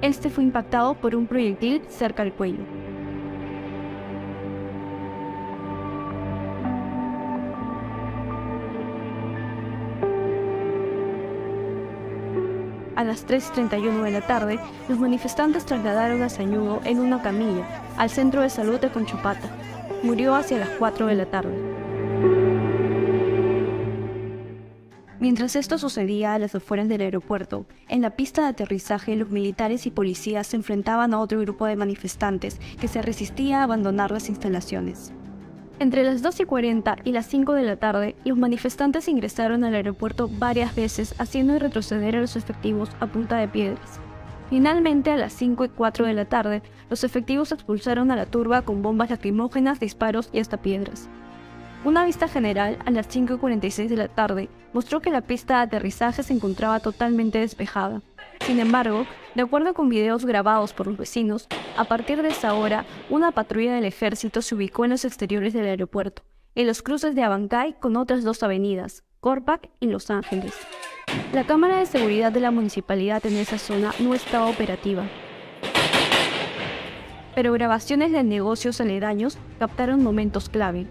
Este 0.03 0.29
fue 0.29 0.43
impactado 0.43 0.95
por 0.95 1.15
un 1.15 1.29
proyectil 1.29 1.83
cerca 1.89 2.25
del 2.25 2.33
cuello. 2.33 2.65
A 12.97 13.05
las 13.05 13.25
3.31 13.25 14.03
de 14.03 14.11
la 14.11 14.27
tarde, 14.27 14.59
los 14.89 14.99
manifestantes 14.99 15.65
trasladaron 15.65 16.23
a 16.23 16.29
Sañudo 16.29 16.81
en 16.85 16.99
una 16.99 17.23
camilla 17.23 17.65
al 17.97 18.11
centro 18.11 18.43
de 18.43 18.51
salud 18.51 18.81
de 18.81 18.91
Conchopata. 18.91 19.49
Murió 20.03 20.35
hacia 20.35 20.59
las 20.59 20.71
4 20.71 21.07
de 21.07 21.15
la 21.15 21.27
tarde. 21.27 21.70
Mientras 25.21 25.55
esto 25.55 25.77
sucedía 25.77 26.33
a 26.33 26.39
las 26.39 26.55
afueras 26.55 26.89
del 26.89 27.03
aeropuerto, 27.03 27.67
en 27.89 28.01
la 28.01 28.17
pista 28.17 28.41
de 28.41 28.49
aterrizaje 28.49 29.17
los 29.17 29.29
militares 29.29 29.85
y 29.85 29.91
policías 29.91 30.47
se 30.47 30.57
enfrentaban 30.57 31.13
a 31.13 31.21
otro 31.21 31.39
grupo 31.41 31.67
de 31.67 31.77
manifestantes 31.77 32.59
que 32.81 32.89
se 32.89 33.03
resistía 33.03 33.61
a 33.61 33.65
abandonar 33.65 34.13
las 34.13 34.31
instalaciones. 34.31 35.13
Entre 35.79 36.05
las 36.05 36.23
2 36.23 36.41
y 36.41 36.45
40 36.45 36.97
y 37.05 37.13
las 37.13 37.27
5 37.27 37.53
de 37.53 37.65
la 37.65 37.77
tarde, 37.77 38.17
los 38.25 38.39
manifestantes 38.39 39.09
ingresaron 39.09 39.63
al 39.63 39.75
aeropuerto 39.75 40.27
varias 40.39 40.75
veces, 40.75 41.15
haciendo 41.19 41.59
retroceder 41.59 42.17
a 42.17 42.21
los 42.23 42.37
efectivos 42.37 42.89
a 42.99 43.07
punta 43.07 43.37
de 43.37 43.49
piedras. 43.49 44.01
Finalmente, 44.49 45.11
a 45.11 45.17
las 45.17 45.35
5 45.35 45.67
y 45.67 45.69
4 45.69 46.07
de 46.07 46.15
la 46.15 46.25
tarde, 46.25 46.63
los 46.89 47.05
efectivos 47.05 47.53
expulsaron 47.53 48.11
a 48.11 48.17
la 48.17 48.25
turba 48.25 48.63
con 48.63 48.81
bombas 48.81 49.11
lacrimógenas, 49.11 49.81
disparos 49.81 50.31
y 50.33 50.41
hasta 50.41 50.63
piedras. 50.63 51.11
Una 51.83 52.05
vista 52.05 52.29
general 52.29 52.79
a 52.85 52.91
las 52.91 53.09
5.46 53.09 53.89
de 53.89 53.97
la 53.97 54.09
tarde 54.09 54.51
mostró 54.75 55.01
que 55.01 55.09
la 55.09 55.23
pista 55.23 55.57
de 55.57 55.63
aterrizaje 55.63 56.23
se 56.23 56.35
encontraba 56.35 56.81
totalmente 56.81 57.39
despejada. 57.39 58.03
Sin 58.41 58.61
embargo, 58.61 59.07
de 59.35 59.43
acuerdo 59.43 59.73
con 59.73 59.89
videos 59.89 60.27
grabados 60.27 60.75
por 60.75 60.89
los 60.89 60.99
vecinos, 60.99 61.49
a 61.79 61.85
partir 61.85 62.21
de 62.21 62.29
esa 62.29 62.53
hora, 62.53 62.85
una 63.09 63.33
patrulla 63.33 63.75
del 63.75 63.87
ejército 63.87 64.43
se 64.43 64.55
ubicó 64.55 64.85
en 64.85 64.91
los 64.91 65.07
exteriores 65.07 65.55
del 65.55 65.65
aeropuerto, 65.65 66.23
en 66.55 66.67
los 66.67 66.83
cruces 66.83 67.15
de 67.15 67.23
Abancay 67.23 67.75
con 67.81 67.97
otras 67.97 68.25
dos 68.25 68.43
avenidas, 68.43 69.03
Corpac 69.21 69.71
y 69.81 69.87
Los 69.87 70.11
Ángeles. 70.11 70.53
La 71.33 71.45
cámara 71.45 71.79
de 71.79 71.87
seguridad 71.87 72.31
de 72.31 72.41
la 72.41 72.51
municipalidad 72.51 73.25
en 73.25 73.37
esa 73.37 73.57
zona 73.57 73.95
no 74.01 74.15
estaba 74.15 74.49
operativa, 74.49 75.05
pero 77.35 77.55
grabaciones 77.55 78.13
de 78.13 78.23
negocios 78.23 78.83
aledaños 78.83 79.39
captaron 79.59 80.03
momentos 80.03 80.51
clave. 80.51 80.87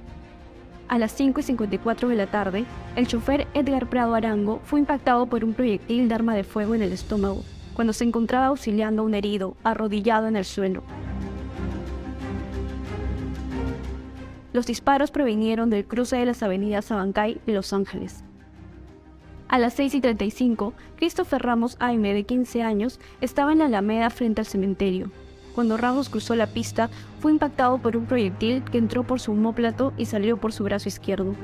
A 0.89 0.97
las 0.97 1.12
5 1.12 1.39
y 1.39 1.43
54 1.43 2.10
de 2.10 2.15
la 2.15 2.25
tarde, 2.25 2.65
el 2.95 3.06
chofer 3.06 3.47
Edgar 3.54 3.88
Prado 3.88 4.15
Arango 4.15 4.60
fue 4.63 4.80
impactado 4.80 5.28
por 5.28 5.43
un 5.43 5.54
proyectil 5.54 6.10
de 6.10 6.15
arma 6.15 6.34
de 6.34 6.43
fuego 6.43 6.73
en 6.73 6.82
el 6.82 6.91
estómago, 6.91 7.43
cuando 7.75 7.93
se 7.93 8.06
encontraba 8.06 8.47
auxiliando 8.47 9.04
a 9.04 9.06
un 9.06 9.13
herido, 9.13 9.56
arrodillado 9.63 10.28
en 10.28 10.36
el 10.36 10.45
suelo. 10.45 10.82
Los 14.52 14.65
disparos 14.65 15.12
provinieron 15.12 15.69
del 15.69 15.86
cruce 15.86 16.17
de 16.17 16.25
las 16.25 16.41
avenidas 16.41 16.91
Abancay 16.91 17.39
y 17.45 17.52
Los 17.52 17.71
Ángeles. 17.71 18.23
A 19.47 19.60
las 19.60 19.75
6 19.75 19.93
y 19.93 20.02
35, 20.02 20.73
Christopher 20.95 21.43
Ramos 21.43 21.78
Aime, 21.80 22.15
de 22.15 22.23
15 22.23 22.63
años, 22.63 22.99
estaba 23.21 23.52
en 23.52 23.60
la 23.60 23.65
alameda 23.65 24.10
frente 24.10 24.41
al 24.41 24.47
cementerio, 24.47 25.12
cuando 25.60 25.76
Ramos 25.76 26.08
cruzó 26.08 26.36
la 26.36 26.48
pista, 26.48 26.89
fue 27.19 27.34
impactado 27.34 27.80
por 27.80 27.98
un 27.98 28.06
proyectil 28.06 28.63
que 28.63 28.78
entró 28.78 29.04
por 29.04 29.19
su 29.19 29.34
homóplato 29.34 29.91
y 29.98 30.06
salió 30.06 30.38
por 30.38 30.54
su 30.54 30.63
brazo 30.63 30.88
izquierdo. 30.88 31.36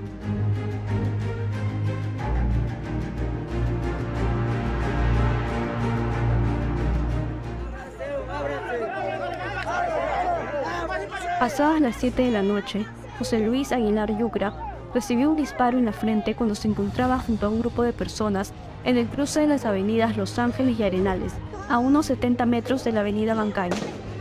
Pasadas 11.38 11.82
las 11.82 11.98
7 11.98 12.22
de 12.22 12.32
la 12.32 12.42
noche, 12.42 12.86
José 13.20 13.46
Luis 13.46 13.74
Aguilar 13.74 14.18
Yucra 14.18 14.54
recibió 14.94 15.30
un 15.30 15.36
disparo 15.36 15.78
en 15.78 15.84
la 15.84 15.92
frente 15.92 16.36
cuando 16.36 16.56
se 16.56 16.70
encontraba 16.70 17.20
junto 17.20 17.48
a 17.48 17.50
un 17.50 17.60
grupo 17.60 17.84
de 17.84 17.92
personas 17.92 18.54
en 18.86 18.96
el 18.96 19.08
cruce 19.08 19.42
de 19.42 19.48
las 19.48 19.66
avenidas 19.66 20.16
Los 20.16 20.40
Ángeles 20.40 20.80
y 20.80 20.84
Arenales, 20.84 21.34
a 21.68 21.80
unos 21.80 22.06
70 22.06 22.46
metros 22.46 22.86
de 22.86 22.94
la 22.94 23.02
avenida 23.02 23.34
Bancaria 23.34 23.76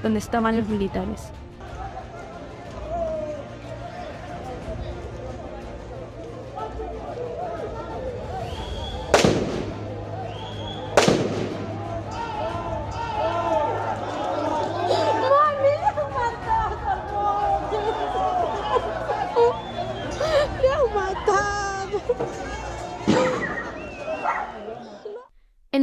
donde 0.04 0.18
estaban 0.18 0.58
los 0.58 0.68
militares. 0.68 1.32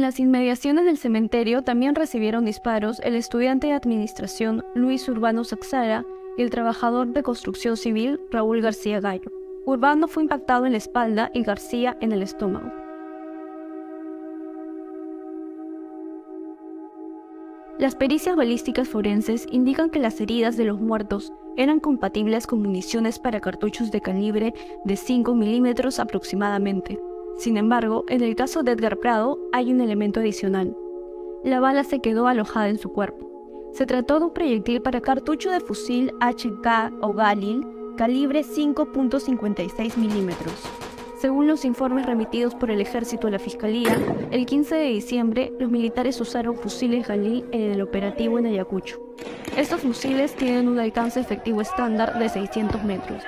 En 0.02 0.06
las 0.06 0.18
inmediaciones 0.18 0.84
del 0.84 0.98
cementerio 0.98 1.62
también 1.62 1.94
recibieron 1.94 2.44
disparos 2.44 2.98
el 3.04 3.14
estudiante 3.14 3.68
de 3.68 3.74
administración 3.74 4.64
Luis 4.74 5.08
Urbano 5.08 5.44
Saxara 5.44 6.04
y 6.36 6.42
el 6.42 6.50
trabajador 6.50 7.06
de 7.12 7.22
construcción 7.22 7.76
civil 7.76 8.18
Raúl 8.32 8.60
García 8.60 8.98
Gallo. 8.98 9.30
Urbano 9.64 10.08
fue 10.08 10.24
impactado 10.24 10.66
en 10.66 10.72
la 10.72 10.78
espalda 10.78 11.30
y 11.32 11.44
García 11.44 11.96
en 12.00 12.10
el 12.10 12.22
estómago. 12.22 12.72
Las 17.78 17.94
pericias 17.94 18.34
balísticas 18.34 18.88
forenses 18.88 19.46
indican 19.52 19.88
que 19.88 20.00
las 20.00 20.20
heridas 20.20 20.56
de 20.56 20.64
los 20.64 20.80
muertos 20.80 21.32
eran 21.56 21.78
compatibles 21.78 22.48
con 22.48 22.60
municiones 22.60 23.20
para 23.20 23.38
cartuchos 23.38 23.92
de 23.92 24.00
calibre 24.00 24.52
de 24.84 24.96
5 24.96 25.32
milímetros 25.36 26.00
aproximadamente. 26.00 26.98
Sin 27.36 27.56
embargo, 27.56 28.04
en 28.08 28.22
el 28.22 28.36
caso 28.36 28.62
de 28.62 28.72
Edgar 28.72 28.98
Prado 28.98 29.38
hay 29.52 29.72
un 29.72 29.80
elemento 29.80 30.20
adicional. 30.20 30.76
La 31.44 31.60
bala 31.60 31.84
se 31.84 32.00
quedó 32.00 32.28
alojada 32.28 32.68
en 32.68 32.78
su 32.78 32.92
cuerpo. 32.92 33.28
Se 33.72 33.86
trató 33.86 34.18
de 34.18 34.26
un 34.26 34.34
proyectil 34.34 34.82
para 34.82 35.00
cartucho 35.00 35.50
de 35.50 35.60
fusil 35.60 36.12
HK 36.20 36.92
o 37.00 37.12
Galil 37.14 37.66
calibre 37.96 38.42
5.56 38.42 39.96
milímetros. 39.96 40.54
Según 41.18 41.46
los 41.46 41.64
informes 41.64 42.04
remitidos 42.04 42.54
por 42.54 42.70
el 42.70 42.80
ejército 42.80 43.28
a 43.28 43.30
la 43.30 43.38
fiscalía, 43.38 43.96
el 44.30 44.44
15 44.44 44.74
de 44.74 44.88
diciembre 44.88 45.52
los 45.58 45.70
militares 45.70 46.20
usaron 46.20 46.56
fusiles 46.56 47.06
Galil 47.06 47.44
en 47.52 47.70
el 47.72 47.80
operativo 47.80 48.38
en 48.38 48.46
Ayacucho. 48.46 48.98
Estos 49.56 49.82
fusiles 49.82 50.34
tienen 50.34 50.68
un 50.68 50.78
alcance 50.80 51.20
efectivo 51.20 51.60
estándar 51.60 52.18
de 52.18 52.28
600 52.28 52.82
metros. 52.84 53.22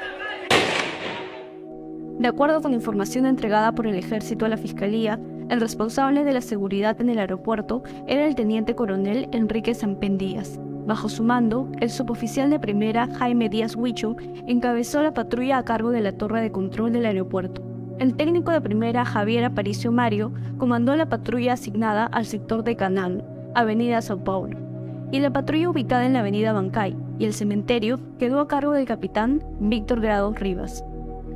De 2.25 2.29
acuerdo 2.29 2.63
con 2.63 2.73
información 2.73 3.27
entregada 3.27 3.73
por 3.73 3.87
el 3.87 3.97
ejército 3.97 4.47
a 4.47 4.49
la 4.49 4.57
fiscalía, 4.57 5.21
el 5.51 5.61
responsable 5.61 6.25
de 6.25 6.33
la 6.33 6.41
seguridad 6.41 6.99
en 6.99 7.11
el 7.11 7.19
aeropuerto 7.19 7.83
era 8.07 8.25
el 8.25 8.35
teniente 8.35 8.75
coronel 8.75 9.29
Enrique 9.33 9.75
Sampen 9.75 10.17
Díaz. 10.17 10.59
Bajo 10.87 11.11
su 11.11 11.23
mando, 11.23 11.71
el 11.81 11.91
suboficial 11.91 12.49
de 12.49 12.59
primera 12.59 13.09
Jaime 13.19 13.51
Díaz 13.51 13.77
Huicho 13.77 14.17
encabezó 14.47 15.03
la 15.03 15.13
patrulla 15.13 15.59
a 15.59 15.67
cargo 15.67 15.91
de 15.91 16.01
la 16.01 16.13
torre 16.13 16.41
de 16.41 16.51
control 16.51 16.95
del 16.95 17.05
aeropuerto. 17.05 17.61
El 17.99 18.17
técnico 18.17 18.53
de 18.53 18.63
primera 18.63 19.05
Javier 19.05 19.45
Aparicio 19.45 19.93
Mario 19.93 20.33
comandó 20.57 20.97
la 20.97 21.11
patrulla 21.11 21.53
asignada 21.53 22.07
al 22.07 22.25
sector 22.25 22.65
de 22.65 22.75
Canal, 22.75 23.23
Avenida 23.55 24.01
Sao 24.01 24.25
Paulo, 24.25 24.59
y 25.13 25.21
la 25.21 25.31
patrulla 25.31 25.69
ubicada 25.69 26.07
en 26.07 26.15
la 26.15 26.21
Avenida 26.21 26.55
Bancay 26.55 26.97
y 27.19 27.27
el 27.27 27.35
cementerio 27.35 28.01
quedó 28.19 28.41
a 28.41 28.49
cargo 28.49 28.73
del 28.73 28.87
capitán 28.87 29.43
Víctor 29.61 30.01
Grados 30.01 30.41
Rivas. 30.41 30.87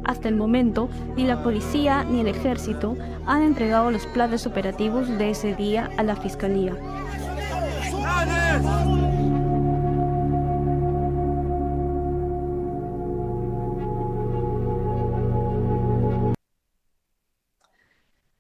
Hasta 0.08 0.30
el 0.30 0.36
momento, 0.36 0.88
ni 1.16 1.26
la 1.26 1.42
policía 1.42 2.02
ni 2.02 2.20
el 2.20 2.28
ejército 2.28 2.96
han 3.26 3.42
entregado 3.42 3.90
los 3.90 4.06
planes 4.06 4.46
operativos 4.46 5.06
de 5.18 5.28
ese 5.28 5.54
día 5.54 5.90
a 5.98 6.02
la 6.02 6.16
fiscalía. 6.16 6.74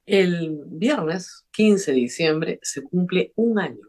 El 0.06 0.62
viernes 0.68 1.44
15 1.50 1.92
de 1.92 1.96
diciembre 1.98 2.60
se 2.62 2.82
cumple 2.82 3.34
un 3.36 3.58
año. 3.58 3.86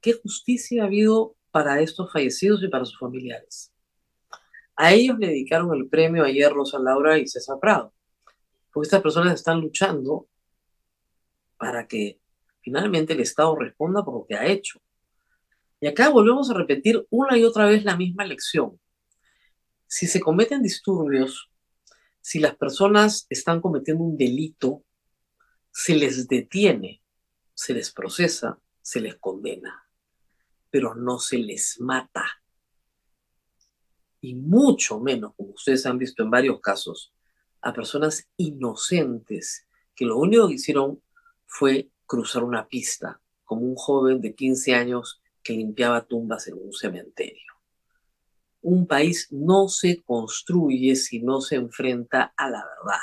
¿Qué 0.00 0.14
justicia 0.14 0.84
ha 0.84 0.86
habido 0.86 1.36
para 1.50 1.82
estos 1.82 2.10
fallecidos 2.10 2.62
y 2.62 2.68
para 2.68 2.86
sus 2.86 2.98
familiares? 2.98 3.70
A 4.82 4.94
ellos 4.94 5.18
le 5.18 5.26
dedicaron 5.26 5.76
el 5.76 5.90
premio 5.90 6.24
ayer 6.24 6.50
Rosa 6.50 6.78
Laura 6.78 7.18
y 7.18 7.26
César 7.26 7.58
Prado, 7.60 7.92
porque 8.72 8.86
estas 8.86 9.02
personas 9.02 9.34
están 9.34 9.60
luchando 9.60 10.26
para 11.58 11.86
que 11.86 12.18
finalmente 12.62 13.12
el 13.12 13.20
Estado 13.20 13.54
responda 13.56 14.02
por 14.02 14.14
lo 14.14 14.26
que 14.26 14.36
ha 14.36 14.46
hecho. 14.46 14.80
Y 15.82 15.86
acá 15.86 16.08
volvemos 16.08 16.48
a 16.48 16.54
repetir 16.54 17.06
una 17.10 17.36
y 17.36 17.44
otra 17.44 17.66
vez 17.66 17.84
la 17.84 17.94
misma 17.94 18.24
lección. 18.24 18.80
Si 19.86 20.06
se 20.06 20.18
cometen 20.18 20.62
disturbios, 20.62 21.50
si 22.22 22.38
las 22.38 22.56
personas 22.56 23.26
están 23.28 23.60
cometiendo 23.60 24.02
un 24.02 24.16
delito, 24.16 24.82
se 25.70 25.94
les 25.94 26.26
detiene, 26.26 27.02
se 27.52 27.74
les 27.74 27.92
procesa, 27.92 28.58
se 28.80 29.02
les 29.02 29.16
condena, 29.16 29.86
pero 30.70 30.94
no 30.94 31.18
se 31.18 31.36
les 31.36 31.78
mata. 31.80 32.39
Y 34.20 34.34
mucho 34.34 35.00
menos, 35.00 35.34
como 35.34 35.50
ustedes 35.50 35.86
han 35.86 35.98
visto 35.98 36.22
en 36.22 36.30
varios 36.30 36.60
casos, 36.60 37.12
a 37.62 37.72
personas 37.72 38.28
inocentes 38.36 39.66
que 39.94 40.04
lo 40.04 40.18
único 40.18 40.48
que 40.48 40.54
hicieron 40.54 41.02
fue 41.46 41.90
cruzar 42.06 42.44
una 42.44 42.66
pista, 42.66 43.20
como 43.44 43.62
un 43.62 43.74
joven 43.74 44.20
de 44.20 44.34
15 44.34 44.74
años 44.74 45.20
que 45.42 45.54
limpiaba 45.54 46.06
tumbas 46.06 46.48
en 46.48 46.54
un 46.54 46.72
cementerio. 46.72 47.52
Un 48.62 48.86
país 48.86 49.28
no 49.30 49.68
se 49.68 50.02
construye 50.02 50.94
si 50.96 51.20
no 51.20 51.40
se 51.40 51.56
enfrenta 51.56 52.32
a 52.36 52.50
la 52.50 52.64
verdad. 52.64 53.00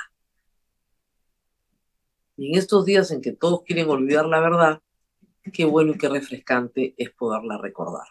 Y 2.37 2.51
en 2.51 2.59
estos 2.59 2.85
días 2.85 3.09
en 3.11 3.21
que 3.21 3.31
todos 3.31 3.63
quieren 3.63 3.89
olvidar 3.89 4.25
la 4.25 4.39
verdad, 4.39 4.81
qué 5.51 5.65
bueno 5.65 5.93
y 5.93 5.97
qué 5.97 6.09
refrescante 6.09 6.93
es 6.97 7.09
poderla 7.09 7.57
recordar. 7.57 8.07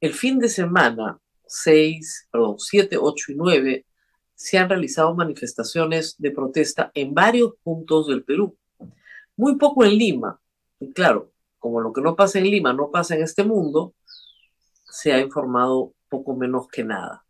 El 0.00 0.12
fin 0.12 0.38
de 0.38 0.48
semana 0.48 1.20
6, 1.46 2.28
perdón, 2.30 2.56
7, 2.58 2.96
8 2.98 3.32
y 3.32 3.34
9 3.34 3.86
se 4.34 4.58
han 4.58 4.68
realizado 4.68 5.14
manifestaciones 5.14 6.16
de 6.18 6.30
protesta 6.30 6.90
en 6.94 7.14
varios 7.14 7.54
puntos 7.62 8.08
del 8.08 8.24
Perú. 8.24 8.56
Muy 9.36 9.56
poco 9.56 9.84
en 9.84 9.96
Lima. 9.96 10.40
Y 10.80 10.92
claro, 10.92 11.32
como 11.58 11.80
lo 11.80 11.92
que 11.92 12.02
no 12.02 12.14
pasa 12.16 12.38
en 12.38 12.50
Lima 12.50 12.72
no 12.72 12.90
pasa 12.90 13.14
en 13.14 13.22
este 13.22 13.44
mundo, 13.44 13.94
se 14.84 15.12
ha 15.12 15.20
informado 15.20 15.94
poco 16.08 16.36
menos 16.36 16.68
que 16.68 16.84
nada. 16.84 17.24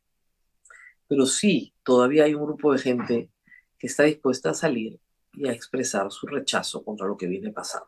Pero 1.07 1.27
sí, 1.27 1.74
todavía 1.85 2.24
hay 2.24 2.35
un 2.35 2.44
grupo 2.44 2.72
de 2.72 2.79
gente 2.79 3.31
que 3.79 3.87
está 3.87 4.05
dispuesta 4.05 4.50
a 4.50 4.55
salir 4.55 4.98
y 5.35 5.48
a 5.48 5.53
expresar 5.53 6.11
su 6.11 6.27
rechazo 6.27 6.85
contra 6.85 7.07
lo 7.07 7.16
que 7.16 7.27
viene 7.27 7.53
pasando. 7.53 7.87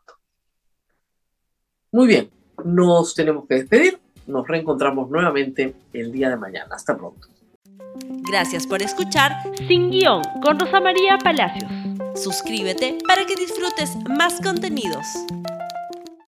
Muy 1.92 2.06
bien, 2.06 2.30
nos 2.64 3.14
tenemos 3.14 3.46
que 3.46 3.54
despedir. 3.54 4.05
Nos 4.26 4.46
reencontramos 4.46 5.10
nuevamente 5.10 5.74
el 5.92 6.12
día 6.12 6.28
de 6.30 6.36
mañana. 6.36 6.74
Hasta 6.74 6.96
pronto. 6.96 7.28
Gracias 8.28 8.66
por 8.66 8.82
escuchar 8.82 9.32
Sin 9.68 9.90
Guión 9.90 10.22
con 10.42 10.58
Rosa 10.58 10.80
María 10.80 11.18
Palacios. 11.18 11.70
Suscríbete 12.14 12.98
para 13.06 13.24
que 13.24 13.36
disfrutes 13.36 13.96
más 14.08 14.40
contenidos. 14.40 15.06